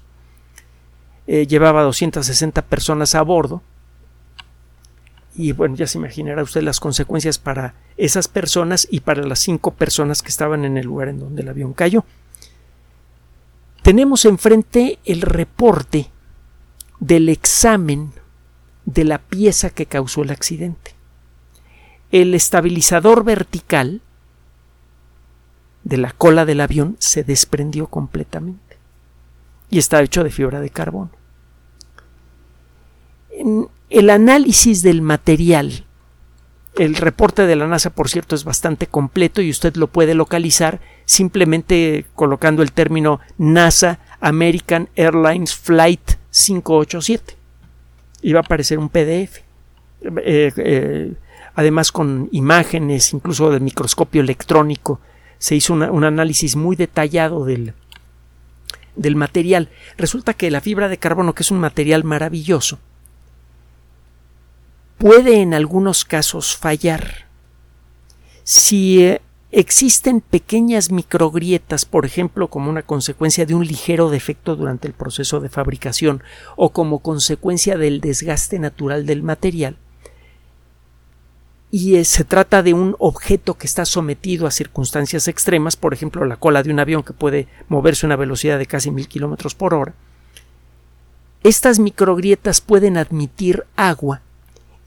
eh, 1.26 1.46
llevaba 1.46 1.82
260 1.82 2.62
personas 2.62 3.14
a 3.14 3.22
bordo. 3.22 3.62
Y 5.34 5.52
bueno, 5.52 5.74
ya 5.74 5.86
se 5.86 5.98
imaginará 5.98 6.42
usted 6.42 6.62
las 6.62 6.80
consecuencias 6.80 7.38
para 7.38 7.74
esas 7.96 8.28
personas 8.28 8.88
y 8.90 9.00
para 9.00 9.22
las 9.22 9.40
cinco 9.40 9.72
personas 9.72 10.22
que 10.22 10.28
estaban 10.28 10.64
en 10.64 10.78
el 10.78 10.86
lugar 10.86 11.08
en 11.08 11.18
donde 11.18 11.42
el 11.42 11.48
avión 11.48 11.74
cayó. 11.74 12.04
Tenemos 13.82 14.24
enfrente 14.24 14.98
el 15.04 15.20
reporte 15.20 16.10
del 17.00 17.28
examen 17.28 18.12
de 18.86 19.04
la 19.04 19.18
pieza 19.18 19.70
que 19.70 19.86
causó 19.86 20.22
el 20.22 20.30
accidente. 20.30 20.92
El 22.10 22.34
estabilizador 22.34 23.24
vertical 23.24 24.00
de 25.84 25.98
la 25.98 26.12
cola 26.12 26.44
del 26.46 26.62
avión 26.62 26.96
se 26.98 27.24
desprendió 27.24 27.88
completamente 27.88 28.65
y 29.70 29.78
está 29.78 30.02
hecho 30.02 30.24
de 30.24 30.30
fibra 30.30 30.60
de 30.60 30.70
carbono. 30.70 31.10
el 33.90 34.10
análisis 34.10 34.82
del 34.82 35.02
material, 35.02 35.84
el 36.76 36.96
reporte 36.96 37.46
de 37.46 37.56
la 37.56 37.66
NASA, 37.66 37.90
por 37.90 38.08
cierto, 38.08 38.34
es 38.34 38.44
bastante 38.44 38.86
completo 38.86 39.40
y 39.40 39.50
usted 39.50 39.76
lo 39.76 39.86
puede 39.86 40.14
localizar 40.14 40.80
simplemente 41.04 42.06
colocando 42.14 42.62
el 42.62 42.72
término 42.72 43.20
NASA 43.38 43.98
American 44.20 44.88
Airlines 44.96 45.54
Flight 45.54 46.12
587 46.30 47.36
y 48.22 48.32
va 48.32 48.40
a 48.40 48.42
aparecer 48.42 48.78
un 48.78 48.88
PDF. 48.88 49.40
Eh, 50.02 50.52
eh, 50.56 51.12
además 51.54 51.92
con 51.92 52.28
imágenes, 52.32 53.12
incluso 53.12 53.50
del 53.50 53.62
microscopio 53.62 54.20
electrónico, 54.20 55.00
se 55.38 55.54
hizo 55.54 55.74
un 55.74 56.04
análisis 56.04 56.56
muy 56.56 56.76
detallado 56.76 57.44
del, 57.44 57.74
del 58.96 59.16
material. 59.16 59.68
Resulta 59.96 60.34
que 60.34 60.50
la 60.50 60.60
fibra 60.60 60.88
de 60.88 60.98
carbono, 60.98 61.34
que 61.34 61.42
es 61.42 61.50
un 61.50 61.60
material 61.60 62.04
maravilloso, 62.04 62.78
puede 64.98 65.40
en 65.40 65.54
algunos 65.54 66.04
casos 66.04 66.56
fallar. 66.56 67.26
Si 68.44 69.04
eh, 69.04 69.20
existen 69.52 70.20
pequeñas 70.20 70.90
microgrietas, 70.90 71.84
por 71.84 72.06
ejemplo, 72.06 72.48
como 72.48 72.70
una 72.70 72.82
consecuencia 72.82 73.46
de 73.46 73.54
un 73.54 73.66
ligero 73.66 74.10
defecto 74.10 74.56
durante 74.56 74.88
el 74.88 74.94
proceso 74.94 75.40
de 75.40 75.48
fabricación 75.48 76.22
o 76.56 76.70
como 76.70 77.00
consecuencia 77.00 77.76
del 77.76 78.00
desgaste 78.00 78.58
natural 78.58 79.06
del 79.06 79.22
material, 79.22 79.76
y 81.78 82.02
se 82.06 82.24
trata 82.24 82.62
de 82.62 82.72
un 82.72 82.96
objeto 82.98 83.52
que 83.52 83.66
está 83.66 83.84
sometido 83.84 84.46
a 84.46 84.50
circunstancias 84.50 85.28
extremas, 85.28 85.76
por 85.76 85.92
ejemplo 85.92 86.24
la 86.24 86.38
cola 86.38 86.62
de 86.62 86.70
un 86.70 86.80
avión 86.80 87.02
que 87.02 87.12
puede 87.12 87.48
moverse 87.68 88.06
a 88.06 88.08
una 88.08 88.16
velocidad 88.16 88.58
de 88.58 88.64
casi 88.64 88.90
mil 88.90 89.08
kilómetros 89.08 89.54
por 89.54 89.74
hora. 89.74 89.92
Estas 91.42 91.78
microgrietas 91.78 92.62
pueden 92.62 92.96
admitir 92.96 93.64
agua 93.76 94.22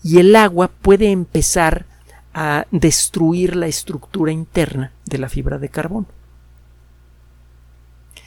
y 0.03 0.17
el 0.17 0.35
agua 0.35 0.71
puede 0.81 1.11
empezar 1.11 1.85
a 2.33 2.65
destruir 2.71 3.55
la 3.55 3.67
estructura 3.67 4.31
interna 4.31 4.91
de 5.05 5.19
la 5.19 5.29
fibra 5.29 5.59
de 5.59 5.69
carbono. 5.69 6.07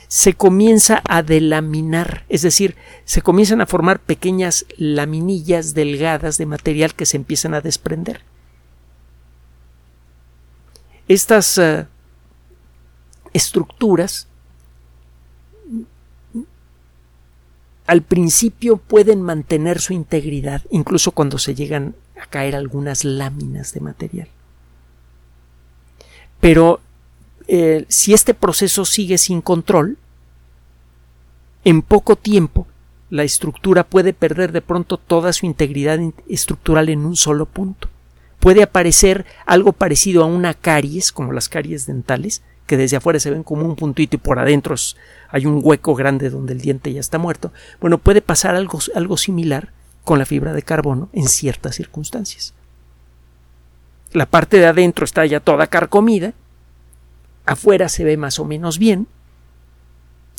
Se 0.07 0.35
comienza 0.35 1.03
a 1.09 1.25
delaminar, 1.25 2.27
es 2.29 2.43
decir, 2.43 2.77
se 3.07 3.23
comienzan 3.23 3.61
a 3.61 3.67
formar 3.67 3.99
pequeñas 3.99 4.67
laminillas 4.77 5.75
delgadas 5.75 6.39
de 6.39 6.47
material 6.47 6.95
que 6.95 7.07
se 7.07 7.17
empiezan 7.17 7.55
a 7.55 7.61
desprender 7.61 8.23
estas 11.13 11.59
eh, 11.59 11.87
estructuras 13.33 14.29
al 17.87 18.03
principio 18.03 18.77
pueden 18.77 19.23
mantener 19.23 19.81
su 19.81 19.93
integridad, 19.93 20.63
incluso 20.71 21.11
cuando 21.11 21.39
se 21.39 21.55
llegan 21.55 21.95
a 22.21 22.27
caer 22.27 22.55
algunas 22.57 23.05
láminas 23.05 23.75
de 23.75 23.81
material. 23.81 24.29
Pero 26.41 26.81
eh, 27.49 27.85
si 27.89 28.15
este 28.15 28.35
proceso 28.35 28.85
sigue 28.85 29.19
sin 29.19 29.43
control, 29.43 29.99
en 31.65 31.83
poco 31.83 32.17
tiempo 32.17 32.67
la 33.11 33.25
estructura 33.25 33.85
puede 33.85 34.15
perder 34.15 34.53
de 34.53 34.63
pronto 34.63 34.97
toda 34.97 35.33
su 35.33 35.45
integridad 35.45 35.99
estructural 36.29 36.89
en 36.89 37.05
un 37.05 37.17
solo 37.17 37.47
punto 37.47 37.89
puede 38.43 38.65
aparecer 38.65 39.25
algo 39.47 39.73
parecido 39.73 40.25
a 40.25 40.27
una 40.27 40.53
caries, 40.53 41.13
como 41.13 41.31
las 41.31 41.49
caries 41.49 41.87
dentales, 41.87 42.43
que 42.67 42.77
desde 42.77 42.97
afuera 42.97 43.21
se 43.21 43.31
ven 43.31 43.45
como 43.45 43.65
un 43.65 43.77
puntito 43.77 44.17
y 44.17 44.19
por 44.19 44.41
adentro 44.41 44.75
hay 45.29 45.47
un 45.47 45.61
hueco 45.63 45.95
grande 45.95 46.29
donde 46.29 46.53
el 46.53 46.61
diente 46.61 46.93
ya 46.93 46.99
está 46.99 47.19
muerto. 47.19 47.53
Bueno, 47.81 47.99
puede 47.99 48.21
pasar 48.21 48.57
algo, 48.57 48.81
algo 48.97 49.17
similar 49.17 49.71
con 50.03 50.19
la 50.19 50.27
fibra 50.27 50.53
de 50.55 50.63
carbono 50.63 51.09
en 51.13 51.29
ciertas 51.29 51.77
circunstancias. 51.77 52.53
La 54.11 54.27
parte 54.27 54.57
de 54.57 54.67
adentro 54.67 55.05
está 55.05 55.25
ya 55.25 55.39
toda 55.39 55.69
carcomida, 55.69 56.35
afuera 57.47 57.89
se 57.89 58.03
ve 58.03 58.17
más 58.17 58.41
o 58.41 58.45
menos 58.45 58.77
bien, 58.77 59.07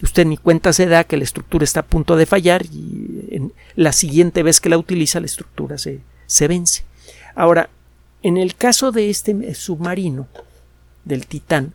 usted 0.01 0.25
ni 0.25 0.35
cuenta 0.35 0.73
se 0.73 0.87
da 0.87 1.05
que 1.05 1.15
la 1.15 1.23
estructura 1.23 1.63
está 1.63 1.79
a 1.79 1.85
punto 1.85 2.17
de 2.17 2.25
fallar 2.25 2.65
y 2.65 3.29
en 3.31 3.53
la 3.77 3.93
siguiente 3.93 4.43
vez 4.43 4.59
que 4.59 4.67
la 4.67 4.77
utiliza 4.77 5.21
la 5.21 5.27
estructura 5.27 5.77
se, 5.77 6.01
se 6.25 6.49
vence. 6.49 6.83
Ahora, 7.33 7.69
en 8.23 8.37
el 8.37 8.55
caso 8.55 8.91
de 8.91 9.09
este 9.09 9.53
submarino, 9.53 10.27
del 11.05 11.27
Titán, 11.27 11.73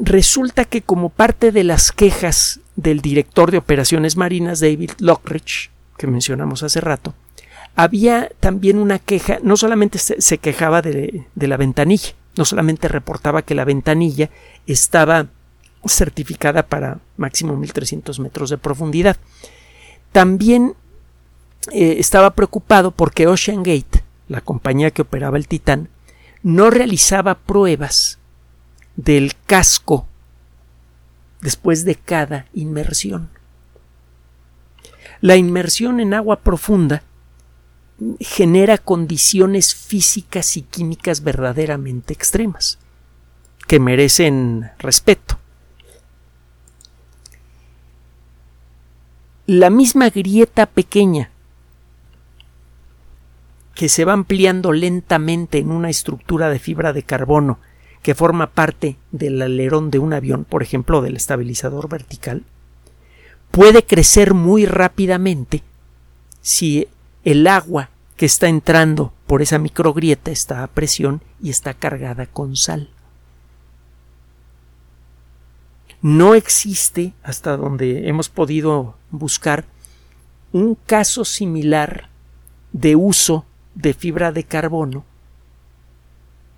resulta 0.00 0.64
que 0.64 0.82
como 0.82 1.08
parte 1.08 1.50
de 1.50 1.64
las 1.64 1.90
quejas 1.90 2.60
del 2.76 3.00
director 3.00 3.50
de 3.50 3.58
operaciones 3.58 4.16
marinas 4.16 4.60
David 4.60 4.92
Lockridge, 4.98 5.70
que 5.96 6.06
mencionamos 6.06 6.62
hace 6.62 6.80
rato, 6.80 7.14
había 7.74 8.30
también 8.40 8.78
una 8.78 8.98
queja, 8.98 9.38
no 9.42 9.56
solamente 9.56 9.98
se, 9.98 10.38
quejaba 10.38 10.80
de, 10.82 11.26
de, 11.34 11.48
la 11.48 11.56
ventanilla, 11.56 12.14
no 12.36 12.44
solamente 12.44 12.88
reportaba 12.88 13.42
que 13.42 13.54
la 13.54 13.64
ventanilla 13.64 14.30
estaba 14.66 15.26
certificada 15.86 16.64
para 16.66 17.00
máximo 17.16 17.56
1300 17.56 18.20
metros 18.20 18.50
de 18.50 18.58
profundidad, 18.58 19.16
también 20.12 20.74
eh, 21.72 21.96
estaba 21.98 22.34
preocupado 22.34 22.90
porque 22.90 23.26
Ocean 23.26 23.62
Gate, 23.62 23.93
la 24.28 24.40
compañía 24.40 24.90
que 24.90 25.02
operaba 25.02 25.36
el 25.36 25.48
Titán, 25.48 25.88
no 26.42 26.70
realizaba 26.70 27.36
pruebas 27.36 28.18
del 28.96 29.34
casco 29.46 30.06
después 31.40 31.84
de 31.84 31.94
cada 31.96 32.46
inmersión. 32.54 33.28
La 35.20 35.36
inmersión 35.36 36.00
en 36.00 36.14
agua 36.14 36.40
profunda 36.40 37.02
genera 38.20 38.78
condiciones 38.78 39.74
físicas 39.74 40.56
y 40.56 40.62
químicas 40.62 41.22
verdaderamente 41.22 42.12
extremas, 42.12 42.78
que 43.66 43.78
merecen 43.78 44.70
respeto. 44.78 45.38
La 49.46 49.70
misma 49.70 50.10
grieta 50.10 50.66
pequeña 50.66 51.30
que 53.74 53.88
se 53.88 54.04
va 54.04 54.12
ampliando 54.12 54.72
lentamente 54.72 55.58
en 55.58 55.70
una 55.70 55.90
estructura 55.90 56.48
de 56.48 56.58
fibra 56.58 56.92
de 56.92 57.02
carbono 57.02 57.58
que 58.02 58.14
forma 58.14 58.50
parte 58.50 58.96
del 59.12 59.40
alerón 59.40 59.90
de 59.90 59.98
un 59.98 60.12
avión, 60.12 60.44
por 60.44 60.62
ejemplo 60.62 61.00
del 61.00 61.16
estabilizador 61.16 61.88
vertical, 61.88 62.44
puede 63.50 63.84
crecer 63.84 64.34
muy 64.34 64.66
rápidamente 64.66 65.62
si 66.42 66.86
el 67.24 67.46
agua 67.46 67.88
que 68.16 68.26
está 68.26 68.48
entrando 68.48 69.12
por 69.26 69.42
esa 69.42 69.58
microgrieta 69.58 70.30
está 70.30 70.62
a 70.62 70.66
presión 70.66 71.22
y 71.42 71.50
está 71.50 71.74
cargada 71.74 72.26
con 72.26 72.56
sal. 72.56 72.90
No 76.02 76.34
existe, 76.34 77.14
hasta 77.22 77.56
donde 77.56 78.08
hemos 78.08 78.28
podido 78.28 78.96
buscar, 79.10 79.64
un 80.52 80.74
caso 80.74 81.24
similar 81.24 82.10
de 82.72 82.94
uso 82.94 83.46
de 83.74 83.94
fibra 83.94 84.32
de 84.32 84.44
carbono 84.44 85.04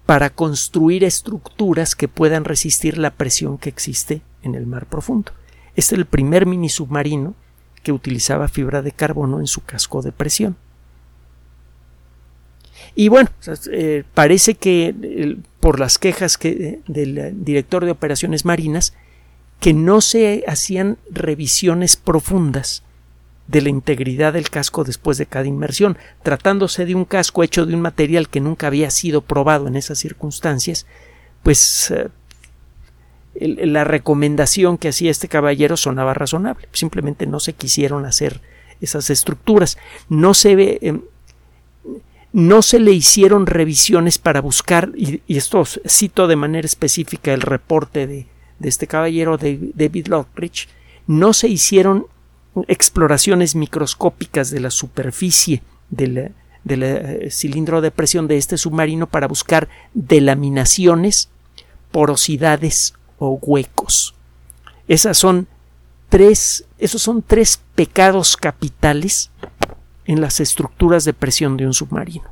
para 0.06 0.30
construir 0.30 1.02
estructuras 1.02 1.96
que 1.96 2.08
puedan 2.08 2.44
resistir 2.44 2.96
la 2.96 3.10
presión 3.10 3.58
que 3.58 3.68
existe 3.68 4.22
en 4.42 4.54
el 4.54 4.66
mar 4.66 4.86
profundo. 4.86 5.32
Este 5.74 5.94
es 5.94 5.98
el 5.98 6.06
primer 6.06 6.46
mini 6.46 6.68
submarino 6.68 7.34
que 7.82 7.92
utilizaba 7.92 8.48
fibra 8.48 8.82
de 8.82 8.92
carbono 8.92 9.40
en 9.40 9.46
su 9.46 9.62
casco 9.64 10.02
de 10.02 10.12
presión. 10.12 10.56
Y 12.94 13.08
bueno, 13.08 13.28
eh, 13.72 14.04
parece 14.14 14.54
que 14.54 15.38
por 15.60 15.80
las 15.80 15.98
quejas 15.98 16.38
que, 16.38 16.80
del 16.86 17.44
director 17.44 17.84
de 17.84 17.90
operaciones 17.90 18.44
marinas, 18.44 18.94
que 19.60 19.72
no 19.72 20.00
se 20.00 20.44
hacían 20.46 20.98
revisiones 21.10 21.96
profundas 21.96 22.82
de 23.48 23.62
la 23.62 23.68
integridad 23.68 24.32
del 24.32 24.50
casco 24.50 24.84
después 24.84 25.18
de 25.18 25.26
cada 25.26 25.46
inmersión, 25.46 25.96
tratándose 26.22 26.84
de 26.84 26.94
un 26.94 27.04
casco 27.04 27.42
hecho 27.42 27.66
de 27.66 27.74
un 27.74 27.80
material 27.80 28.28
que 28.28 28.40
nunca 28.40 28.66
había 28.66 28.90
sido 28.90 29.20
probado 29.22 29.68
en 29.68 29.76
esas 29.76 29.98
circunstancias, 29.98 30.86
pues 31.42 31.92
eh, 31.92 32.08
la 33.38 33.84
recomendación 33.84 34.78
que 34.78 34.88
hacía 34.88 35.10
este 35.10 35.28
caballero 35.28 35.76
sonaba 35.76 36.14
razonable. 36.14 36.68
Simplemente 36.72 37.26
no 37.26 37.38
se 37.38 37.52
quisieron 37.52 38.04
hacer 38.04 38.40
esas 38.80 39.10
estructuras. 39.10 39.78
No 40.08 40.34
se 40.34 40.56
ve. 40.56 40.78
Em, 40.82 41.02
no 42.32 42.60
se 42.60 42.80
le 42.80 42.92
hicieron 42.92 43.46
revisiones 43.46 44.18
para 44.18 44.42
buscar, 44.42 44.90
y, 44.94 45.22
esto 45.26 45.64
cito 45.64 46.26
de 46.26 46.36
manera 46.36 46.66
específica 46.66 47.32
el 47.32 47.40
reporte 47.40 48.06
de, 48.06 48.26
este 48.60 48.86
caballero 48.86 49.38
David 49.38 50.08
Lockridge, 50.08 50.68
no 51.06 51.32
se 51.32 51.48
hicieron 51.48 52.08
exploraciones 52.68 53.54
microscópicas 53.54 54.50
de 54.50 54.60
la 54.60 54.70
superficie 54.70 55.62
del, 55.90 56.32
eh, 56.68 57.28
cilindro 57.30 57.80
de 57.80 57.90
presión 57.90 58.28
de 58.28 58.36
este 58.36 58.56
submarino 58.56 59.06
para 59.06 59.28
buscar 59.28 59.68
delaminaciones, 59.94 61.28
porosidades 61.92 62.94
o 63.18 63.38
huecos. 63.42 64.14
Esas 64.88 65.18
son 65.18 65.48
tres, 66.08 66.64
esos 66.78 67.02
son 67.02 67.22
tres 67.22 67.60
pecados 67.74 68.36
capitales 68.36 69.30
en 70.04 70.20
las 70.20 70.40
estructuras 70.40 71.04
de 71.04 71.12
presión 71.12 71.56
de 71.56 71.66
un 71.66 71.74
submarino. 71.74 72.30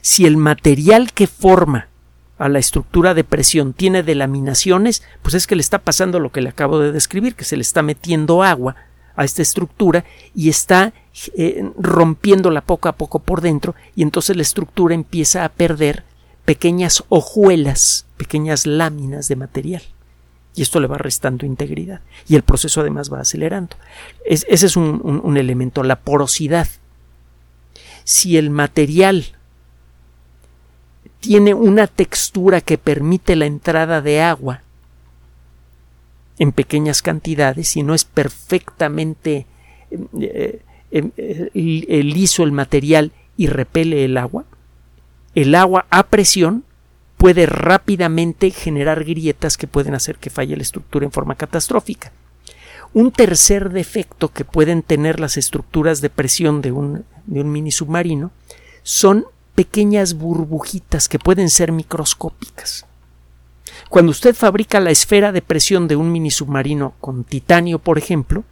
Si 0.00 0.26
el 0.26 0.36
material 0.36 1.12
que 1.12 1.26
forma 1.26 1.87
a 2.38 2.48
la 2.48 2.58
estructura 2.58 3.14
de 3.14 3.24
presión 3.24 3.72
tiene 3.72 4.02
delaminaciones, 4.02 5.02
pues 5.22 5.34
es 5.34 5.46
que 5.46 5.56
le 5.56 5.60
está 5.60 5.80
pasando 5.80 6.20
lo 6.20 6.30
que 6.30 6.40
le 6.40 6.48
acabo 6.48 6.78
de 6.78 6.92
describir, 6.92 7.34
que 7.34 7.44
se 7.44 7.56
le 7.56 7.62
está 7.62 7.82
metiendo 7.82 8.42
agua 8.42 8.76
a 9.16 9.24
esta 9.24 9.42
estructura 9.42 10.04
y 10.34 10.48
está 10.48 10.92
eh, 11.36 11.68
rompiéndola 11.76 12.60
poco 12.60 12.88
a 12.88 12.92
poco 12.92 13.18
por 13.18 13.40
dentro 13.40 13.74
y 13.96 14.02
entonces 14.02 14.36
la 14.36 14.42
estructura 14.42 14.94
empieza 14.94 15.44
a 15.44 15.48
perder 15.48 16.04
pequeñas 16.44 17.02
hojuelas, 17.08 18.06
pequeñas 18.16 18.66
láminas 18.66 19.28
de 19.28 19.36
material. 19.36 19.82
Y 20.54 20.62
esto 20.62 20.80
le 20.80 20.86
va 20.86 20.98
restando 20.98 21.46
integridad. 21.46 22.00
Y 22.26 22.34
el 22.34 22.42
proceso 22.42 22.80
además 22.80 23.12
va 23.12 23.20
acelerando. 23.20 23.76
ese 24.24 24.66
es 24.66 24.76
un 24.76 25.36
elemento, 25.36 25.84
la 25.84 26.00
porosidad. 26.00 26.66
Si 28.02 28.38
el 28.38 28.50
material 28.50 29.37
tiene 31.20 31.54
una 31.54 31.86
textura 31.86 32.60
que 32.60 32.78
permite 32.78 33.36
la 33.36 33.46
entrada 33.46 34.00
de 34.00 34.20
agua 34.20 34.62
en 36.38 36.52
pequeñas 36.52 37.02
cantidades 37.02 37.76
y 37.76 37.82
no 37.82 37.94
es 37.94 38.04
perfectamente 38.04 39.46
eh, 39.90 40.62
eh, 40.90 41.10
eh, 41.20 42.02
liso 42.02 42.44
el 42.44 42.52
material 42.52 43.12
y 43.36 43.48
repele 43.48 44.04
el 44.04 44.16
agua, 44.16 44.44
el 45.34 45.54
agua 45.54 45.86
a 45.90 46.04
presión 46.04 46.64
puede 47.16 47.46
rápidamente 47.46 48.50
generar 48.50 49.04
grietas 49.04 49.56
que 49.56 49.66
pueden 49.66 49.94
hacer 49.94 50.16
que 50.16 50.30
falle 50.30 50.56
la 50.56 50.62
estructura 50.62 51.04
en 51.04 51.12
forma 51.12 51.34
catastrófica. 51.34 52.12
Un 52.94 53.10
tercer 53.10 53.70
defecto 53.70 54.32
que 54.32 54.44
pueden 54.44 54.82
tener 54.82 55.20
las 55.20 55.36
estructuras 55.36 56.00
de 56.00 56.10
presión 56.10 56.62
de 56.62 56.72
un, 56.72 57.04
de 57.26 57.40
un 57.40 57.52
mini 57.52 57.70
submarino 57.70 58.30
son 58.82 59.26
pequeñas 59.58 60.14
burbujitas 60.14 61.08
que 61.08 61.18
pueden 61.18 61.50
ser 61.50 61.72
microscópicas. 61.72 62.86
Cuando 63.88 64.12
usted 64.12 64.32
fabrica 64.32 64.78
la 64.78 64.92
esfera 64.92 65.32
de 65.32 65.42
presión 65.42 65.88
de 65.88 65.96
un 65.96 66.12
mini 66.12 66.30
submarino 66.30 66.94
con 67.00 67.24
titanio, 67.24 67.80
por 67.80 67.98
ejemplo, 67.98 68.44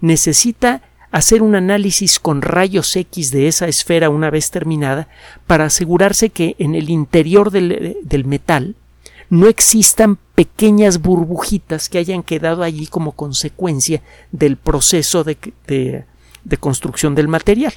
necesita 0.00 0.82
hacer 1.10 1.42
un 1.42 1.56
análisis 1.56 2.20
con 2.20 2.42
rayos 2.42 2.94
X 2.94 3.32
de 3.32 3.48
esa 3.48 3.66
esfera 3.66 4.08
una 4.08 4.30
vez 4.30 4.52
terminada 4.52 5.08
para 5.48 5.64
asegurarse 5.64 6.30
que 6.30 6.54
en 6.60 6.76
el 6.76 6.90
interior 6.90 7.50
del, 7.50 8.24
metal 8.24 8.76
no 9.30 9.48
existan 9.48 10.16
pequeñas 10.36 11.00
burbujitas 11.00 11.88
que 11.88 11.98
hayan 11.98 12.22
quedado 12.22 12.62
allí 12.62 12.86
como 12.86 13.10
consecuencia 13.10 14.00
del 14.30 14.56
proceso 14.56 15.24
de, 15.24 16.04
construcción 16.60 17.16
del 17.16 17.26
material. 17.26 17.74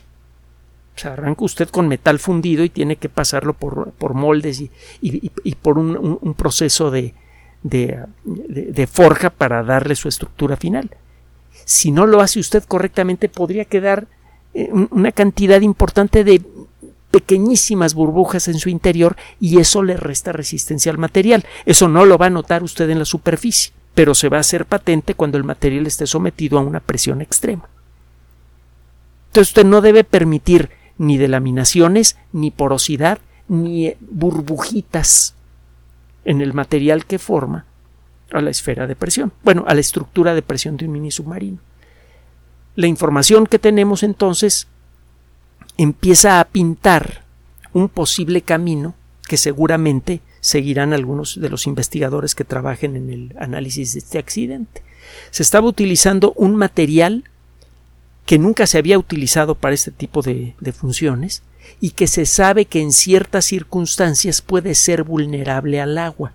O 0.96 1.00
sea, 1.00 1.14
arranca 1.14 1.44
usted 1.44 1.68
con 1.70 1.88
metal 1.90 2.20
fundido 2.20 2.64
y 2.64 2.70
tiene 2.70 2.96
que 2.96 3.10
pasarlo 3.10 3.54
por, 3.54 3.92
por 3.92 4.14
moldes 4.14 4.62
y, 4.62 4.72
y, 5.02 5.56
por 5.56 5.78
un, 5.78 6.34
proceso 6.36 6.90
de, 6.90 7.14
de, 7.64 8.88
forja 8.88 9.30
para 9.30 9.62
darle 9.64 9.96
su 9.96 10.08
estructura 10.08 10.56
final. 10.56 10.90
Si 11.66 11.92
no 11.92 12.06
lo 12.06 12.22
hace 12.22 12.40
usted 12.40 12.64
correctamente, 12.64 13.28
podría 13.28 13.66
quedar 13.66 14.08
eh, 14.54 14.70
una 14.72 15.12
cantidad 15.12 15.60
importante 15.60 16.24
de 16.24 16.42
pequeñísimas 17.12 17.94
burbujas 17.94 18.48
en 18.48 18.60
su 18.60 18.70
interior 18.70 19.18
y 19.40 19.60
eso 19.60 19.84
le 19.84 19.98
resta 19.98 20.32
resistencia 20.32 20.92
al 20.94 20.98
material. 20.98 21.44
Eso 21.66 21.90
no 21.90 22.06
lo 22.06 22.18
va 22.18 22.28
a 22.28 22.30
notar 22.30 22.64
usted 22.64 22.90
en 22.90 23.00
la 23.00 23.06
superficie, 23.06 23.74
pero 23.94 24.16
se 24.16 24.30
va 24.30 24.38
a 24.38 24.42
hacer 24.42 24.66
patente 24.66 25.14
cuando 25.14 25.38
el 25.38 25.44
material 25.44 25.88
esté 25.88 26.08
sometido 26.08 26.58
a 26.58 26.62
una 26.62 26.80
presión 26.80 27.22
extrema. 27.22 27.68
Entonces 29.28 29.50
usted 29.50 29.66
no 29.66 29.82
debe 29.82 30.06
permitir 30.06 30.70
ni 30.98 31.18
delaminaciones, 31.18 32.18
ni 32.32 32.52
porosidad, 32.52 33.20
ni 33.48 33.94
burbujitas 34.00 35.36
en 36.24 36.42
el 36.42 36.54
material 36.54 37.06
que 37.06 37.20
forma 37.20 37.66
a 38.32 38.42
la 38.42 38.50
esfera 38.50 38.88
de 38.88 38.96
presión, 38.96 39.32
bueno, 39.44 39.64
a 39.68 39.74
la 39.74 39.82
estructura 39.82 40.34
de 40.34 40.42
presión 40.42 40.78
de 40.78 40.86
un 40.86 40.94
mini 40.94 41.12
submarino. 41.12 41.60
La 42.76 42.88
información 42.88 43.46
que 43.46 43.60
tenemos 43.60 44.04
entonces 44.04 44.68
empieza 45.78 46.40
a 46.40 46.46
pintar 46.46 47.24
un 47.74 47.90
posible 47.90 48.42
camino 48.42 48.96
que 49.28 49.38
seguramente 49.38 50.22
seguirán 50.40 50.94
algunos 50.94 51.40
de 51.40 51.50
los 51.50 51.68
investigadores 51.68 52.36
que 52.36 52.44
trabajen 52.44 52.96
en 52.96 53.10
el 53.10 53.36
análisis 53.40 53.94
de 53.94 54.00
este 54.00 54.18
accidente. 54.18 54.84
Se 55.32 55.44
estaba 55.44 55.68
utilizando 55.68 56.34
un 56.36 56.56
material 56.56 57.24
que 58.26 58.40
nunca 58.40 58.66
se 58.68 58.78
había 58.78 58.98
utilizado 58.98 59.56
para 59.56 59.76
este 59.76 59.92
tipo 59.92 60.22
de, 60.22 60.56
funciones 60.74 61.44
y 61.80 61.92
que 61.92 62.08
se 62.08 62.26
sabe 62.26 62.66
que 62.66 62.82
en 62.82 62.92
ciertas 62.92 63.46
circunstancias 63.46 64.42
puede 64.42 64.76
ser 64.76 65.04
vulnerable 65.04 65.80
al 65.80 65.98
agua. 65.98 66.34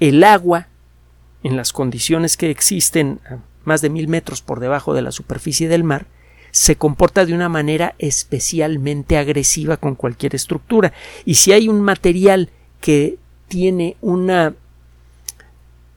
El 0.00 0.24
agua, 0.24 0.68
en 1.42 1.56
las 1.56 1.72
condiciones 1.72 2.36
que 2.36 2.50
existen 2.50 3.20
a 3.28 3.38
más 3.64 3.80
de 3.80 3.90
mil 3.90 4.08
metros 4.08 4.42
por 4.42 4.60
debajo 4.60 4.94
de 4.94 5.02
la 5.02 5.12
superficie 5.12 5.68
del 5.68 5.84
mar, 5.84 6.06
se 6.50 6.76
comporta 6.76 7.26
de 7.26 7.34
una 7.34 7.48
manera 7.48 7.94
especialmente 7.98 9.16
agresiva 9.18 9.76
con 9.76 9.94
cualquier 9.94 10.34
estructura. 10.34 10.92
Y 11.24 11.34
si 11.34 11.52
hay 11.52 11.68
un 11.68 11.80
material 11.80 12.50
que 12.80 13.18
tiene 13.48 13.96
una 14.00 14.54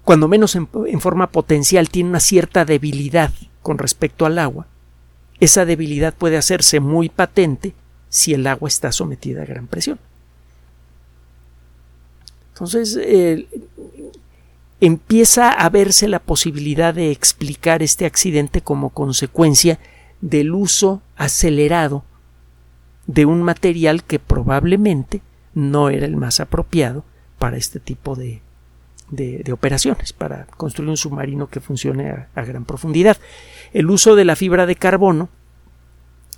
cuando 0.08 0.30
menos 0.30 0.56
en, 0.56 0.70
forma 1.02 1.32
potencial, 1.32 1.90
tiene 1.90 2.12
una 2.12 2.22
cierta 2.22 2.64
debilidad 2.64 3.34
con 3.62 3.78
respecto 3.78 4.26
al 4.26 4.40
agua, 4.40 4.66
esa 5.42 5.66
debilidad 5.66 6.14
puede 6.14 6.38
hacerse 6.38 6.80
muy 6.80 7.10
patente 7.10 7.74
si 8.08 8.34
el 8.34 8.48
agua 8.48 8.70
está 8.70 8.94
sometida 8.94 9.42
a 9.42 9.46
gran 9.46 9.68
presión. 9.68 10.00
Entonces, 12.54 12.98
empieza 14.80 15.50
a 15.50 15.68
verse 15.68 16.08
la 16.08 16.20
posibilidad 16.20 16.94
de 16.94 17.12
explicar 17.12 17.84
este 17.84 18.06
accidente 18.06 18.62
como 18.62 18.92
consecuencia 18.92 19.78
del 20.22 20.54
uso 20.54 21.02
acelerado 21.18 22.06
de 23.08 23.26
un 23.26 23.44
material 23.44 24.06
que 24.06 24.20
probablemente 24.20 25.22
no 25.54 25.90
era 25.90 26.06
el 26.06 26.16
más 26.16 26.40
apropiado 26.40 27.04
para 27.40 27.58
este 27.58 27.82
tipo 27.82 28.16
de, 28.16 28.42
de, 29.10 29.52
operaciones 29.52 30.14
para 30.14 30.46
construir 30.58 30.90
un 30.90 30.98
submarino 30.98 31.48
que 31.48 31.60
funcione 31.60 32.10
a, 32.10 32.44
gran 32.44 32.66
profundidad. 32.66 33.18
El 33.74 33.90
uso 33.90 34.16
de 34.16 34.26
la 34.26 34.36
fibra 34.36 34.66
de 34.66 34.76
carbono 34.76 35.30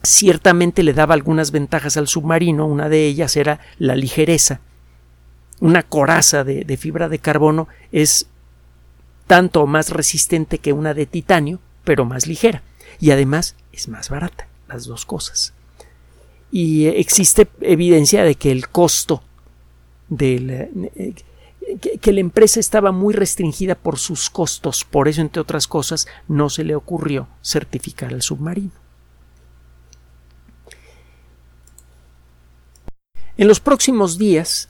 ciertamente 0.04 0.84
le 0.84 0.94
daba 0.94 1.14
algunas 1.14 1.52
ventajas 1.52 1.98
al 1.98 2.08
submarino, 2.08 2.66
una 2.66 2.90
de 2.90 3.06
ellas 3.06 3.36
era 3.36 3.60
la 3.78 3.96
ligereza. 3.96 4.62
una 5.60 5.84
coraza 5.84 6.46
de, 6.46 6.64
de 6.64 6.78
fibra 6.78 7.10
de 7.10 7.20
carbono 7.20 7.68
es 7.92 8.28
tanto 9.28 9.68
más 9.68 9.90
resistente 9.90 10.58
que 10.58 10.72
una 10.72 10.94
de 10.94 11.06
titanio, 11.06 11.60
pero 11.84 12.06
más 12.06 12.28
ligera. 12.28 12.64
Y 13.00 13.12
además 13.12 13.56
es 13.74 13.88
más 13.88 14.10
barata, 14.10 14.48
las 14.68 14.86
dos 14.86 15.06
cosas. 15.06 15.54
Y 16.52 16.88
existe 16.88 17.48
evidencia 17.62 18.24
de 18.24 18.36
que 18.36 18.52
el 18.52 18.70
costo 18.70 19.22
del, 20.08 20.70
que, 21.78 22.14
la 22.14 22.20
empresa 22.20 22.60
estaba 22.60 22.92
muy 22.92 23.14
restringida 23.14 23.76
por 23.76 24.00
sus 24.00 24.30
costos, 24.30 24.86
por 24.86 25.08
eso, 25.08 25.22
entre 25.22 25.42
otras 25.42 25.68
cosas, 25.68 26.08
no 26.28 26.50
se 26.50 26.64
le 26.64 26.76
ocurrió 26.76 27.28
certificar 27.44 28.14
al 28.14 28.22
submarino. 28.22 28.72
En 33.38 33.48
los 33.48 33.60
próximos 33.60 34.18
días 34.18 34.70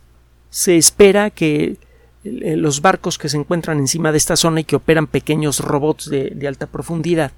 se 0.49 0.77
espera 0.77 1.31
que 1.31 1.77
eh, 2.23 2.55
los 2.55 2.81
barcos 2.81 3.17
que 3.17 3.29
se 3.29 3.37
encuentran 3.37 3.79
encima 3.79 4.11
de 4.11 4.17
esta 4.17 4.35
zona 4.35 4.59
y 4.59 4.63
que 4.63 4.75
operan 4.75 5.07
pequeños 5.07 5.59
robots 5.59 6.09
de, 6.09 6.47
alta 6.47 6.67
profundidad 6.67 7.31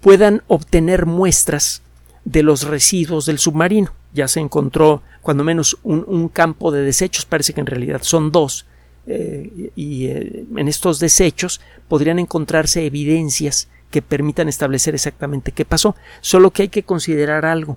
puedan 0.00 0.42
obtener 0.48 1.06
muestras 1.06 1.82
de 2.24 2.42
los 2.42 2.64
residuos 2.64 3.26
del 3.26 3.38
submarino. 3.38 3.92
Ya 4.12 4.28
se 4.28 4.40
encontró 4.40 5.02
cuando 5.22 5.44
menos 5.44 5.78
un, 5.84 6.28
campo 6.28 6.72
de 6.72 6.82
desechos, 6.82 7.24
parece 7.24 7.54
que 7.54 7.60
en 7.60 7.66
realidad 7.66 8.00
son 8.02 8.32
dos, 8.32 8.66
eh, 9.06 9.70
y 9.74 10.06
eh, 10.06 10.44
en 10.56 10.68
estos 10.68 10.98
desechos 10.98 11.60
podrían 11.88 12.18
encontrarse 12.18 12.86
evidencias 12.86 13.68
que 13.90 14.02
permitan 14.02 14.48
establecer 14.48 14.94
exactamente 14.94 15.52
qué 15.52 15.64
pasó. 15.64 15.96
Solo 16.20 16.50
que 16.50 16.62
hay 16.62 16.68
que 16.68 16.82
considerar 16.82 17.44
algo. 17.44 17.76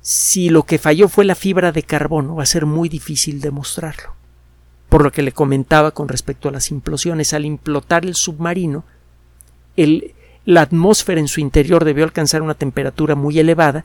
Si 0.00 0.50
lo 0.50 0.62
que 0.62 0.78
falló 0.78 1.08
fue 1.08 1.24
la 1.24 1.34
fibra 1.34 1.72
de 1.72 1.82
carbono, 1.82 2.36
va 2.36 2.44
a 2.44 2.46
ser 2.46 2.66
muy 2.66 2.88
difícil 2.88 3.40
demostrarlo 3.40 4.16
por 4.88 5.02
lo 5.02 5.10
que 5.10 5.22
le 5.22 5.32
comentaba 5.32 5.90
con 5.90 6.08
respecto 6.08 6.48
a 6.48 6.52
las 6.52 6.70
implosiones. 6.70 7.32
Al 7.32 7.44
implotar 7.44 8.04
el 8.04 8.14
submarino, 8.14 8.84
la 10.44 10.62
atmósfera 10.62 11.20
en 11.20 11.28
su 11.28 11.40
interior 11.40 11.84
debió 11.84 12.04
alcanzar 12.04 12.42
una 12.42 12.54
temperatura 12.54 13.14
muy 13.14 13.38
elevada 13.38 13.84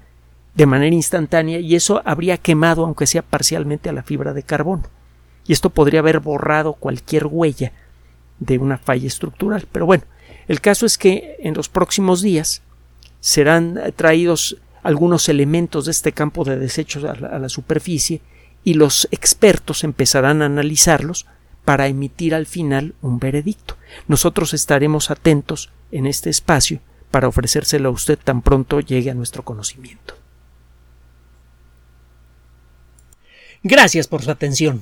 de 0.54 0.66
manera 0.66 0.96
instantánea 0.96 1.60
y 1.60 1.76
eso 1.76 2.02
habría 2.06 2.38
quemado, 2.38 2.86
aunque 2.86 3.08
sea 3.08 3.22
parcialmente, 3.22 3.90
a 3.90 3.94
la 3.94 4.04
fibra 4.04 4.34
de 4.34 4.44
carbono. 4.44 4.84
Y 5.48 5.54
esto 5.54 5.70
podría 5.70 6.00
haber 6.00 6.20
borrado 6.20 6.74
cualquier 6.74 7.28
huella 7.28 7.72
de 8.40 8.58
una 8.58 8.78
falla 8.78 9.08
estructural. 9.08 9.68
Pero 9.72 9.86
bueno, 9.86 10.04
el 10.48 10.62
caso 10.62 10.86
es 10.86 10.98
que 10.98 11.38
en 11.40 11.54
los 11.54 11.70
próximos 11.70 12.22
días 12.22 12.62
serán 13.20 13.80
traídos 13.96 14.58
algunos 14.84 15.30
elementos 15.30 15.86
de 15.86 15.92
este 15.92 16.12
campo 16.12 16.44
de 16.44 16.58
desechos 16.58 17.04
a 17.04 17.40
la 17.40 17.50
superficie 17.50 18.22
y 18.64 18.74
los 18.76 19.08
expertos 19.12 19.84
empezarán 19.84 20.42
a 20.42 20.46
analizarlos 20.46 21.26
para 21.66 21.88
emitir 21.88 22.34
al 22.34 22.46
final 22.46 22.96
un 23.02 23.20
veredicto. 23.20 23.78
Nosotros 24.08 24.54
estaremos 24.54 25.12
atentos 25.12 25.70
en 25.92 26.08
este 26.08 26.30
espacio 26.30 26.80
para 27.12 27.28
ofrecérselo 27.28 27.90
a 27.90 27.92
usted 27.92 28.18
tan 28.18 28.42
pronto 28.42 28.80
llegue 28.80 29.12
a 29.12 29.16
nuestro 29.16 29.44
conocimiento. 29.44 30.16
Gracias 33.64 34.08
por 34.08 34.24
su 34.24 34.32
atención. 34.32 34.82